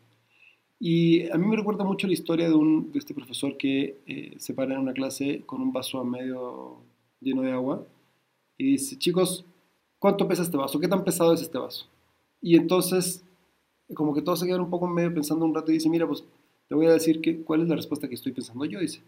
Y 0.80 1.28
a 1.30 1.36
mí 1.36 1.46
me 1.46 1.56
recuerda 1.56 1.84
mucho 1.84 2.06
la 2.06 2.12
historia 2.12 2.48
de, 2.48 2.54
un, 2.54 2.92
de 2.92 2.98
este 2.98 3.14
profesor 3.14 3.56
que 3.56 4.00
eh, 4.06 4.34
se 4.38 4.54
para 4.54 4.74
en 4.74 4.80
una 4.80 4.92
clase 4.92 5.42
con 5.44 5.60
un 5.60 5.72
vaso 5.72 5.98
a 5.98 6.04
medio 6.04 6.82
lleno 7.20 7.42
de 7.42 7.50
agua 7.50 7.84
y 8.56 8.72
dice, 8.72 8.96
chicos, 8.96 9.44
¿cuánto 9.98 10.28
pesa 10.28 10.42
este 10.42 10.56
vaso? 10.56 10.78
¿Qué 10.78 10.86
tan 10.86 11.04
pesado 11.04 11.32
es 11.32 11.42
este 11.42 11.58
vaso? 11.58 11.88
Y 12.40 12.56
entonces, 12.56 13.24
como 13.94 14.14
que 14.14 14.22
todos 14.22 14.38
se 14.38 14.46
quedan 14.46 14.60
un 14.60 14.70
poco 14.70 14.86
medio 14.86 15.12
pensando 15.12 15.44
un 15.44 15.54
rato 15.54 15.70
y 15.72 15.74
dice, 15.74 15.88
mira, 15.88 16.06
pues 16.06 16.24
te 16.68 16.74
voy 16.74 16.86
a 16.86 16.92
decir 16.92 17.20
que, 17.20 17.42
cuál 17.42 17.62
es 17.62 17.68
la 17.68 17.76
respuesta 17.76 18.08
que 18.08 18.14
estoy 18.14 18.32
pensando 18.32 18.64
yo. 18.64 18.78
Dice, 18.78 19.00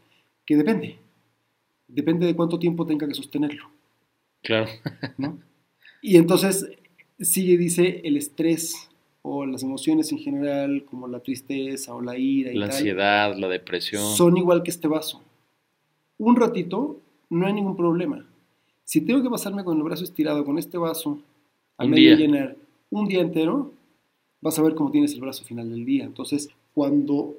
que 0.44 0.56
depende. 0.56 0.98
Depende 1.86 2.26
de 2.26 2.34
cuánto 2.34 2.58
tiempo 2.58 2.86
tenga 2.86 3.06
que 3.06 3.14
sostenerlo. 3.14 3.70
Claro. 4.42 4.70
¿no? 5.18 5.38
Y 6.02 6.16
entonces 6.16 6.68
sigue, 7.20 7.56
dice, 7.56 8.00
el 8.04 8.16
estrés 8.16 8.88
o 9.22 9.44
las 9.44 9.62
emociones 9.62 10.10
en 10.12 10.18
general, 10.18 10.84
como 10.84 11.06
la 11.06 11.20
tristeza 11.20 11.94
o 11.94 12.00
la 12.00 12.16
ira 12.16 12.52
y 12.52 12.56
la 12.56 12.66
ansiedad, 12.66 13.36
la 13.36 13.48
depresión, 13.48 14.02
son 14.16 14.36
igual 14.36 14.62
que 14.62 14.70
este 14.70 14.88
vaso. 14.88 15.22
Un 16.18 16.36
ratito 16.36 17.00
no 17.28 17.46
hay 17.46 17.52
ningún 17.52 17.76
problema. 17.76 18.26
Si 18.84 19.02
tengo 19.02 19.22
que 19.22 19.30
pasarme 19.30 19.64
con 19.64 19.76
el 19.76 19.82
brazo 19.82 20.04
estirado 20.04 20.44
con 20.44 20.58
este 20.58 20.78
vaso 20.78 21.22
a 21.76 21.86
medio 21.86 22.16
llenar 22.16 22.56
un 22.90 23.06
día 23.06 23.20
entero, 23.20 23.72
vas 24.40 24.58
a 24.58 24.62
ver 24.62 24.74
cómo 24.74 24.90
tienes 24.90 25.14
el 25.14 25.20
brazo 25.20 25.44
final 25.44 25.70
del 25.70 25.84
día. 25.84 26.04
Entonces, 26.04 26.48
cuando 26.74 27.36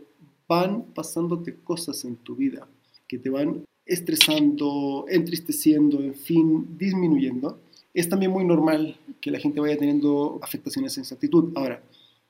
van 0.47 0.83
pasándote 0.93 1.55
cosas 1.63 2.05
en 2.05 2.15
tu 2.17 2.35
vida 2.35 2.67
que 3.07 3.17
te 3.17 3.29
van 3.29 3.63
estresando, 3.85 5.05
entristeciendo, 5.09 6.00
en 6.01 6.15
fin, 6.15 6.77
disminuyendo, 6.77 7.59
es 7.93 8.07
también 8.07 8.31
muy 8.31 8.45
normal 8.45 8.97
que 9.21 9.31
la 9.31 9.39
gente 9.39 9.59
vaya 9.59 9.77
teniendo 9.77 10.39
afectaciones 10.41 10.97
en 10.97 11.03
esa 11.03 11.15
actitud. 11.15 11.51
Ahora, 11.55 11.83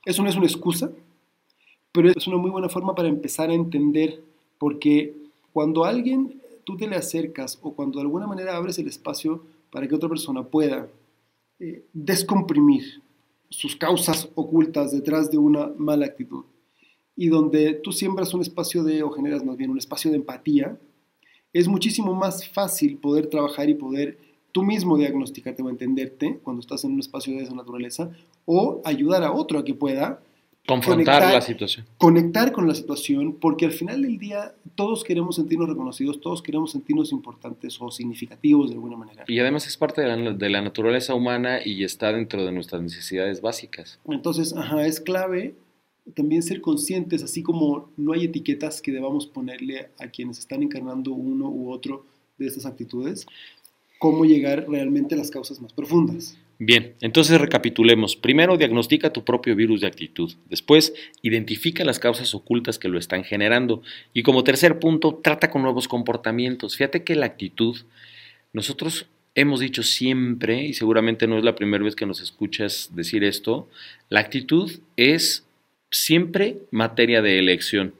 eso 0.05 0.21
no 0.21 0.29
es 0.29 0.35
una 0.35 0.45
excusa, 0.45 0.91
pero 1.91 2.09
es 2.09 2.27
una 2.27 2.37
muy 2.37 2.51
buena 2.51 2.69
forma 2.69 2.93
para 2.93 3.07
empezar 3.07 3.49
a 3.49 3.53
entender, 3.53 4.21
porque 4.57 5.15
cuando 5.53 5.85
alguien 5.85 6.41
tú 6.63 6.77
te 6.77 6.87
le 6.87 6.95
acercas 6.95 7.59
o 7.61 7.73
cuando 7.73 7.99
de 7.99 8.03
alguna 8.03 8.27
manera 8.27 8.55
abres 8.55 8.77
el 8.79 8.87
espacio 8.87 9.43
para 9.71 9.87
que 9.87 9.95
otra 9.95 10.09
persona 10.09 10.43
pueda 10.43 10.87
eh, 11.59 11.85
descomprimir 11.93 13.01
sus 13.49 13.75
causas 13.75 14.29
ocultas 14.35 14.91
detrás 14.91 15.29
de 15.31 15.37
una 15.37 15.71
mala 15.77 16.05
actitud, 16.05 16.45
y 17.15 17.27
donde 17.27 17.73
tú 17.73 17.91
siembras 17.91 18.33
un 18.33 18.41
espacio 18.41 18.83
de, 18.83 19.03
o 19.03 19.11
generas 19.11 19.43
más 19.43 19.57
bien 19.57 19.69
un 19.69 19.77
espacio 19.77 20.09
de 20.09 20.17
empatía, 20.17 20.77
es 21.53 21.67
muchísimo 21.67 22.13
más 22.13 22.47
fácil 22.49 22.97
poder 22.97 23.27
trabajar 23.27 23.69
y 23.69 23.73
poder 23.73 24.17
tú 24.51 24.63
mismo 24.63 24.97
diagnosticarte 24.97 25.61
o 25.61 25.69
entenderte 25.69 26.39
cuando 26.43 26.61
estás 26.61 26.83
en 26.83 26.93
un 26.93 26.99
espacio 26.99 27.33
de 27.33 27.43
esa 27.43 27.53
naturaleza 27.53 28.11
o 28.45 28.81
ayudar 28.85 29.23
a 29.23 29.31
otro 29.31 29.59
a 29.59 29.65
que 29.65 29.73
pueda 29.73 30.21
confrontar 30.67 31.33
la 31.33 31.41
situación. 31.41 31.85
Conectar 31.97 32.51
con 32.51 32.67
la 32.67 32.75
situación, 32.75 33.37
porque 33.39 33.65
al 33.65 33.71
final 33.71 34.01
del 34.01 34.17
día 34.17 34.53
todos 34.75 35.03
queremos 35.03 35.35
sentirnos 35.35 35.69
reconocidos, 35.69 36.21
todos 36.21 36.41
queremos 36.41 36.71
sentirnos 36.71 37.11
importantes 37.11 37.77
o 37.81 37.89
significativos 37.91 38.69
de 38.69 38.75
alguna 38.75 38.97
manera. 38.97 39.23
Y 39.27 39.39
además 39.39 39.67
es 39.67 39.77
parte 39.77 40.01
de 40.01 40.07
la, 40.07 40.33
de 40.33 40.49
la 40.49 40.61
naturaleza 40.61 41.15
humana 41.15 41.59
y 41.63 41.83
está 41.83 42.13
dentro 42.13 42.45
de 42.45 42.51
nuestras 42.51 42.81
necesidades 42.81 43.41
básicas. 43.41 43.99
Entonces, 44.07 44.55
ajá, 44.55 44.85
es 44.85 44.99
clave 44.99 45.55
también 46.15 46.43
ser 46.43 46.61
conscientes, 46.61 47.23
así 47.23 47.43
como 47.43 47.89
no 47.97 48.13
hay 48.13 48.25
etiquetas 48.25 48.81
que 48.81 48.91
debamos 48.91 49.27
ponerle 49.27 49.89
a 49.99 50.07
quienes 50.07 50.39
están 50.39 50.63
encarnando 50.63 51.11
uno 51.11 51.49
u 51.49 51.71
otro 51.71 52.05
de 52.37 52.47
estas 52.47 52.65
actitudes, 52.65 53.27
cómo 54.01 54.25
llegar 54.25 54.65
realmente 54.67 55.13
a 55.13 55.17
las 55.19 55.29
causas 55.29 55.61
más 55.61 55.73
profundas. 55.73 56.35
Bien, 56.57 56.95
entonces 57.01 57.39
recapitulemos. 57.39 58.15
Primero, 58.15 58.57
diagnostica 58.57 59.13
tu 59.13 59.23
propio 59.23 59.55
virus 59.55 59.81
de 59.81 59.87
actitud. 59.87 60.33
Después, 60.49 60.95
identifica 61.21 61.85
las 61.85 61.99
causas 61.99 62.33
ocultas 62.33 62.79
que 62.79 62.87
lo 62.87 62.97
están 62.97 63.23
generando. 63.23 63.83
Y 64.11 64.23
como 64.23 64.43
tercer 64.43 64.79
punto, 64.79 65.19
trata 65.23 65.51
con 65.51 65.61
nuevos 65.61 65.87
comportamientos. 65.87 66.77
Fíjate 66.77 67.03
que 67.03 67.13
la 67.13 67.27
actitud, 67.27 67.77
nosotros 68.53 69.05
hemos 69.35 69.59
dicho 69.59 69.83
siempre, 69.83 70.63
y 70.63 70.73
seguramente 70.73 71.27
no 71.27 71.37
es 71.37 71.43
la 71.43 71.53
primera 71.53 71.83
vez 71.83 71.95
que 71.95 72.07
nos 72.07 72.21
escuchas 72.21 72.89
decir 72.95 73.23
esto, 73.23 73.69
la 74.09 74.21
actitud 74.21 74.79
es 74.97 75.45
siempre 75.91 76.57
materia 76.71 77.21
de 77.21 77.37
elección. 77.37 77.93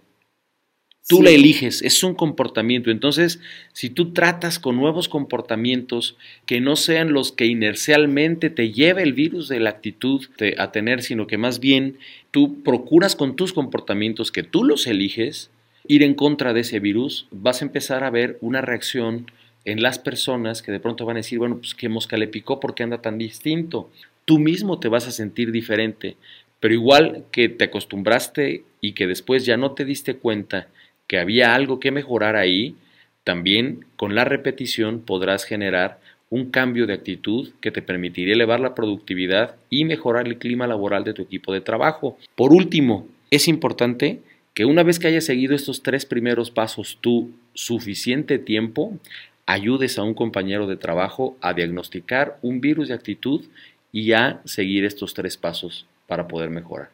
Tú 1.12 1.24
la 1.24 1.32
eliges, 1.32 1.82
es 1.82 2.04
un 2.04 2.15
comportamiento. 2.15 2.89
Entonces, 2.89 3.41
si 3.74 3.89
tú 3.89 4.13
tratas 4.13 4.60
con 4.60 4.78
nuevos 4.78 5.10
comportamientos 5.10 6.15
que 6.45 6.62
no 6.62 6.78
sean 6.78 7.12
los 7.12 7.34
que 7.34 7.47
inercialmente 7.47 8.50
te 8.50 8.71
lleve 8.71 9.04
el 9.04 9.12
virus 9.12 9.50
de 9.50 9.60
la 9.60 9.71
actitud 9.71 10.26
a 10.58 10.71
tener, 10.71 11.02
sino 11.02 11.28
que 11.28 11.38
más 11.38 11.60
bien 11.60 11.97
tú 12.32 12.63
procuras 12.63 13.17
con 13.17 13.36
tus 13.36 13.52
comportamientos 13.52 14.32
que 14.32 14.43
tú 14.43 14.63
los 14.63 14.88
eliges, 14.88 15.52
ir 15.86 16.02
en 16.02 16.13
contra 16.13 16.54
de 16.54 16.62
ese 16.62 16.80
virus, 16.80 17.28
vas 17.32 17.62
a 17.62 17.65
empezar 17.65 18.06
a 18.06 18.10
ver 18.10 18.38
una 18.39 18.62
reacción 18.62 19.30
en 19.65 19.82
las 19.82 20.00
personas 20.00 20.62
que 20.62 20.71
de 20.71 20.80
pronto 20.80 21.06
van 21.06 21.17
a 21.17 21.19
decir, 21.19 21.39
bueno, 21.39 21.58
pues 21.58 21.76
qué 21.76 21.89
mosca 21.89 22.15
le 22.15 22.30
picó, 22.30 22.62
¿por 22.62 22.74
qué 22.74 22.84
anda 22.84 23.02
tan 23.02 23.17
distinto? 23.17 23.89
Tú 24.24 24.39
mismo 24.39 24.80
te 24.80 24.88
vas 24.88 25.08
a 25.08 25.12
sentir 25.12 25.52
diferente. 25.52 26.15
Pero 26.62 26.76
igual 26.76 27.26
que 27.32 27.50
te 27.50 27.65
acostumbraste 27.65 28.63
y 28.80 28.93
que 28.93 29.08
después 29.08 29.45
ya 29.45 29.58
no 29.58 29.71
te 29.71 29.84
diste 29.84 30.15
cuenta 30.15 30.67
que 31.12 31.19
había 31.19 31.54
algo 31.56 31.82
que 31.82 31.91
mejorar 31.91 32.38
ahí, 32.38 32.78
también 33.26 33.84
con 33.97 34.15
la 34.15 34.24
repetición 34.24 35.02
podrás 35.02 35.43
generar 35.43 36.00
un 36.30 36.52
cambio 36.52 36.88
de 36.88 36.93
actitud 36.93 37.52
que 37.60 37.69
te 37.69 37.82
permitiría 37.82 38.34
elevar 38.34 38.62
la 38.62 38.76
productividad 38.76 39.58
y 39.69 39.84
mejorar 39.84 40.26
el 40.26 40.38
clima 40.38 40.67
laboral 40.67 41.04
de 41.04 41.13
tu 41.13 41.24
equipo 41.24 41.52
de 41.52 41.60
trabajo. 41.60 42.17
Por 42.36 42.54
último, 42.54 43.10
es 43.30 43.50
importante 43.50 44.21
que 44.54 44.63
una 44.63 44.84
vez 44.84 45.00
que 45.00 45.08
hayas 45.08 45.26
seguido 45.26 45.54
estos 45.54 45.84
tres 45.84 46.06
primeros 46.06 46.50
pasos 46.50 46.97
tú 47.02 47.32
suficiente 47.54 48.39
tiempo, 48.39 48.97
ayudes 49.45 49.97
a 49.97 50.04
un 50.04 50.13
compañero 50.13 50.65
de 50.65 50.78
trabajo 50.78 51.36
a 51.41 51.54
diagnosticar 51.54 52.38
un 52.41 52.62
virus 52.62 52.88
de 52.88 52.93
actitud 52.93 53.43
y 53.91 54.13
a 54.13 54.39
seguir 54.45 54.86
estos 54.86 55.13
tres 55.13 55.36
pasos 55.36 55.86
para 56.08 56.30
poder 56.30 56.52
mejorar. 56.52 56.89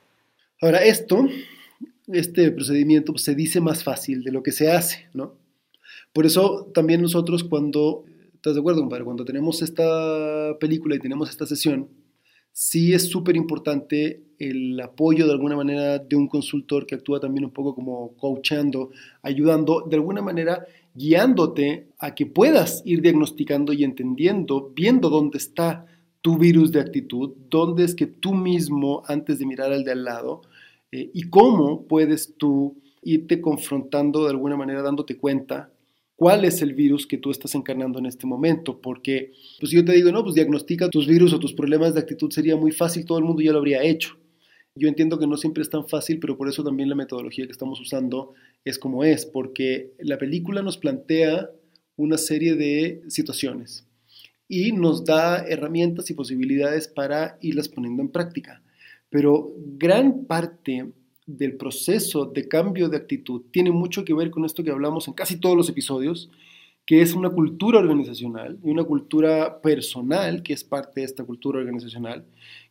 Ahora, 0.60 0.80
esto, 0.80 1.30
este 2.08 2.52
procedimiento 2.52 3.18
se 3.18 3.36
dice 3.36 3.62
más 3.62 3.84
fácil 3.84 4.24
de 4.24 4.32
lo 4.32 4.44
que 4.44 4.52
se 4.52 4.72
hace, 4.72 5.10
¿no? 5.14 5.36
Por 6.14 6.26
eso 6.26 6.72
también 6.74 7.02
nosotros 7.02 7.44
cuando, 7.44 8.06
¿estás 8.34 8.56
de 8.56 8.60
acuerdo, 8.60 8.82
compadre? 8.82 9.04
Cuando 9.04 9.26
tenemos 9.26 9.62
esta 9.62 10.58
película 10.60 10.96
y 10.96 11.00
tenemos 11.00 11.30
esta 11.30 11.46
sesión, 11.46 11.90
sí 12.52 12.94
es 12.94 13.10
súper 13.10 13.36
importante 13.36 14.24
el 14.40 14.80
apoyo 14.80 15.26
de 15.26 15.34
alguna 15.34 15.56
manera 15.56 16.00
de 16.00 16.16
un 16.16 16.28
consultor 16.28 16.86
que 16.86 16.96
actúa 16.96 17.20
también 17.20 17.46
un 17.46 17.52
poco 17.52 17.76
como 17.76 18.16
coachando, 18.18 18.92
ayudando, 19.22 19.86
de 19.88 19.96
alguna 19.96 20.22
manera 20.22 20.66
guiándote 20.94 21.90
a 22.00 22.16
que 22.16 22.26
puedas 22.26 22.82
ir 22.86 23.02
diagnosticando 23.02 23.74
y 23.74 23.84
entendiendo, 23.84 24.72
viendo 24.76 25.10
dónde 25.10 25.38
está 25.38 25.86
tu 26.22 26.38
virus 26.38 26.72
de 26.72 26.80
actitud, 26.80 27.34
dónde 27.50 27.84
es 27.84 27.94
que 27.94 28.08
tú 28.08 28.34
mismo, 28.34 29.04
antes 29.08 29.38
de 29.40 29.46
mirar 29.46 29.72
al 29.72 29.84
de 29.84 29.92
al 29.92 30.04
lado, 30.04 30.42
eh, 30.92 31.10
y 31.14 31.30
cómo 31.30 31.86
puedes 31.88 32.36
tú 32.38 32.78
irte 33.02 33.42
confrontando 33.42 34.24
de 34.24 34.32
alguna 34.32 34.58
manera, 34.58 34.82
dándote 34.82 35.18
cuenta 35.18 35.72
cuál 36.16 36.46
es 36.46 36.62
el 36.62 36.74
virus 36.74 37.06
que 37.08 37.18
tú 37.18 37.32
estás 37.32 37.56
encarnando 37.56 38.00
en 38.00 38.08
este 38.08 38.26
momento, 38.26 38.82
porque 38.82 39.32
pues 39.60 39.72
yo 39.72 39.86
te 39.86 39.94
digo, 39.94 40.12
no, 40.12 40.24
pues 40.24 40.36
diagnostica 40.36 40.90
tus 40.90 41.08
virus 41.08 41.32
o 41.34 41.40
tus 41.40 41.54
problemas 41.54 41.94
de 41.94 42.02
actitud 42.02 42.32
sería 42.32 42.56
muy 42.56 42.72
fácil, 42.72 43.06
todo 43.06 43.20
el 43.20 43.24
mundo 43.24 43.42
ya 43.42 43.52
lo 43.52 43.60
habría 43.60 43.84
hecho. 43.84 44.18
Yo 44.76 44.88
entiendo 44.88 45.18
que 45.18 45.28
no 45.28 45.38
siempre 45.38 45.64
es 45.64 45.70
tan 45.70 45.88
fácil, 45.88 46.20
pero 46.20 46.38
por 46.38 46.50
eso 46.50 46.64
también 46.64 46.90
la 46.90 46.96
metodología 46.96 47.46
que 47.46 47.52
estamos 47.52 47.80
usando 47.80 48.34
es 48.64 48.78
como 48.78 49.04
es, 49.04 49.26
porque 49.26 49.94
la 50.00 50.18
película 50.18 50.62
nos 50.62 50.78
plantea 50.78 51.50
una 51.96 52.18
serie 52.18 52.56
de 52.56 53.02
situaciones 53.08 53.88
y 54.48 54.72
nos 54.72 55.04
da 55.04 55.40
herramientas 55.48 56.10
y 56.10 56.14
posibilidades 56.14 56.88
para 56.88 57.38
irlas 57.42 57.70
poniendo 57.70 58.02
en 58.02 58.10
práctica. 58.10 58.62
Pero 59.10 59.54
gran 59.58 60.26
parte 60.26 60.92
del 61.26 61.58
proceso 61.58 62.26
de 62.26 62.48
cambio 62.48 62.90
de 62.90 62.98
actitud 62.98 63.44
tiene 63.52 63.72
mucho 63.72 64.06
que 64.06 64.14
ver 64.14 64.32
con 64.32 64.46
esto 64.46 64.64
que 64.64 64.72
hablamos 64.72 65.08
en 65.08 65.14
casi 65.14 65.40
todos 65.40 65.58
los 65.58 65.70
episodios, 65.70 66.30
que 66.86 67.02
es 67.02 67.14
una 67.14 67.30
cultura 67.30 67.80
organizacional 67.80 68.58
y 68.64 68.70
una 68.70 68.86
cultura 68.86 69.62
personal, 69.62 70.42
que 70.42 70.54
es 70.54 70.64
parte 70.64 71.02
de 71.02 71.06
esta 71.06 71.26
cultura 71.26 71.60
organizacional, 71.60 72.26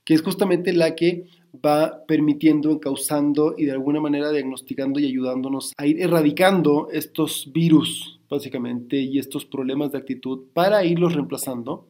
que 0.07 0.15
es 0.15 0.23
justamente 0.23 0.73
la 0.73 0.95
que 0.95 1.27
va 1.65 2.03
permitiendo, 2.07 2.81
causando 2.81 3.55
y 3.59 3.67
de 3.67 3.73
alguna 3.73 4.01
manera 4.01 4.31
diagnosticando 4.31 4.99
y 5.01 5.07
ayudándonos 5.07 5.73
a 5.77 5.87
ir 5.87 6.01
erradicando 6.01 6.89
estos 6.91 7.51
virus, 7.53 8.19
básicamente, 8.31 8.99
y 8.99 9.19
estos 9.19 9.45
problemas 9.45 9.93
de 9.93 9.99
actitud 9.99 10.45
para 10.55 10.83
irlos 10.83 11.15
reemplazando 11.15 11.87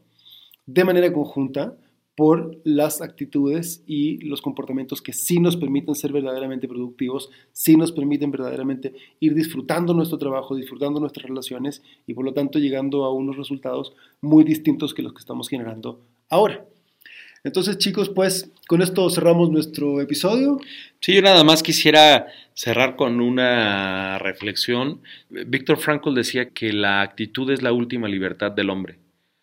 de 0.67 0.85
manera 0.85 1.13
conjunta 1.13 1.77
por 2.17 2.59
las 2.65 3.03
actitudes 3.03 3.83
y 3.87 4.19
los 4.25 4.41
comportamientos 4.41 5.03
que 5.03 5.13
sí 5.13 5.39
nos 5.39 5.57
permiten 5.57 5.95
ser 5.95 6.13
verdaderamente 6.13 6.67
productivos, 6.67 7.29
sí 7.53 7.77
nos 7.77 7.93
permiten 7.93 8.31
verdaderamente 8.31 8.95
ir 9.21 9.35
disfrutando 9.35 9.93
nuestro 9.93 10.17
trabajo, 10.17 10.57
disfrutando 10.57 10.99
nuestras 10.99 11.27
relaciones 11.27 11.83
y 12.07 12.15
por 12.15 12.25
lo 12.25 12.33
tanto 12.33 12.59
llegando 12.59 13.05
a 13.05 13.13
unos 13.13 13.37
resultados 13.37 13.93
muy 14.23 14.45
distintos 14.45 14.95
que 14.95 15.03
los 15.03 15.13
que 15.13 15.21
estamos 15.21 15.49
generando 15.49 16.01
ahora. 16.31 16.65
Entonces 17.45 17.77
chicos, 17.77 18.09
pues 18.09 18.51
con 18.67 18.81
esto 18.81 19.09
cerramos 19.11 19.51
nuestro 19.51 20.01
episodio. 20.01 20.59
Sí, 21.01 21.15
yo 21.15 21.23
nada 21.23 21.45
más 21.45 21.63
quisiera 21.63 22.27
cerrar 22.55 22.97
con 22.97 23.21
una 23.21 24.19
reflexión. 24.19 25.03
Víctor 25.29 25.77
Frankl 25.77 26.15
decía 26.15 26.49
que 26.49 26.73
la 26.73 27.03
actitud 27.03 27.51
es 27.51 27.63
la 27.63 27.73
última 27.73 28.09
libertad 28.09 28.53
del 28.53 28.71
hombre. 28.71 28.99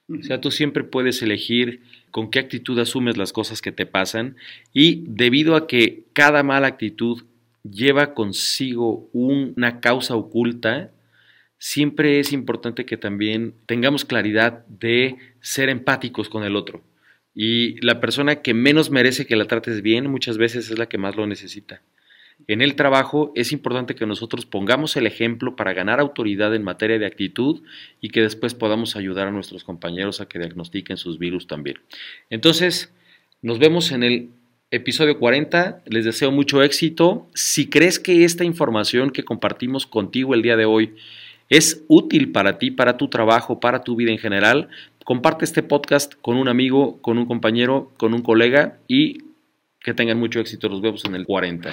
O 0.09 0.21
sea, 0.23 0.41
tú 0.41 0.51
siempre 0.51 0.83
puedes 0.83 1.21
elegir 1.21 1.81
con 2.13 2.29
qué 2.29 2.37
actitud 2.37 2.77
asumes 2.77 3.17
las 3.17 3.33
cosas 3.33 3.59
que 3.59 3.71
te 3.71 3.87
pasan 3.87 4.37
y 4.71 5.03
debido 5.07 5.55
a 5.55 5.65
que 5.65 6.05
cada 6.13 6.43
mala 6.43 6.67
actitud 6.67 7.23
lleva 7.63 8.13
consigo 8.13 9.09
una 9.13 9.79
causa 9.79 10.15
oculta, 10.15 10.91
siempre 11.57 12.19
es 12.19 12.31
importante 12.31 12.85
que 12.85 12.97
también 12.97 13.55
tengamos 13.65 14.05
claridad 14.05 14.63
de 14.67 15.17
ser 15.41 15.69
empáticos 15.69 16.29
con 16.29 16.43
el 16.43 16.55
otro. 16.55 16.83
Y 17.33 17.83
la 17.83 17.99
persona 17.99 18.43
que 18.43 18.53
menos 18.53 18.91
merece 18.91 19.25
que 19.25 19.35
la 19.35 19.45
trates 19.45 19.81
bien 19.81 20.11
muchas 20.11 20.37
veces 20.37 20.69
es 20.69 20.77
la 20.77 20.85
que 20.85 20.99
más 20.99 21.15
lo 21.15 21.25
necesita. 21.25 21.81
En 22.47 22.61
el 22.61 22.75
trabajo 22.75 23.31
es 23.35 23.51
importante 23.51 23.95
que 23.95 24.05
nosotros 24.05 24.45
pongamos 24.45 24.97
el 24.97 25.07
ejemplo 25.07 25.55
para 25.55 25.73
ganar 25.73 25.99
autoridad 25.99 26.53
en 26.53 26.63
materia 26.63 26.99
de 26.99 27.05
actitud 27.05 27.61
y 28.01 28.09
que 28.09 28.21
después 28.21 28.53
podamos 28.53 28.95
ayudar 28.95 29.27
a 29.27 29.31
nuestros 29.31 29.63
compañeros 29.63 30.19
a 30.19 30.27
que 30.27 30.39
diagnostiquen 30.39 30.97
sus 30.97 31.19
virus 31.19 31.47
también. 31.47 31.77
Entonces, 32.29 32.93
nos 33.41 33.59
vemos 33.59 33.91
en 33.91 34.03
el 34.03 34.29
episodio 34.71 35.19
40. 35.19 35.83
Les 35.85 36.03
deseo 36.03 36.31
mucho 36.31 36.63
éxito. 36.63 37.27
Si 37.33 37.69
crees 37.69 37.99
que 37.99 38.25
esta 38.25 38.43
información 38.43 39.11
que 39.11 39.23
compartimos 39.23 39.85
contigo 39.85 40.33
el 40.33 40.41
día 40.41 40.57
de 40.57 40.65
hoy 40.65 40.95
es 41.49 41.83
útil 41.87 42.31
para 42.31 42.57
ti, 42.57 42.71
para 42.71 42.97
tu 42.97 43.07
trabajo, 43.07 43.59
para 43.59 43.83
tu 43.83 43.95
vida 43.95 44.11
en 44.11 44.17
general, 44.17 44.69
comparte 45.05 45.45
este 45.45 45.61
podcast 45.61 46.13
con 46.21 46.37
un 46.37 46.47
amigo, 46.47 46.99
con 47.01 47.17
un 47.17 47.25
compañero, 47.25 47.91
con 47.97 48.13
un 48.13 48.21
colega 48.21 48.79
y 48.87 49.19
que 49.79 49.93
tengan 49.93 50.19
mucho 50.19 50.39
éxito. 50.39 50.69
Nos 50.69 50.81
vemos 50.81 51.05
en 51.05 51.15
el 51.15 51.25
40. 51.25 51.71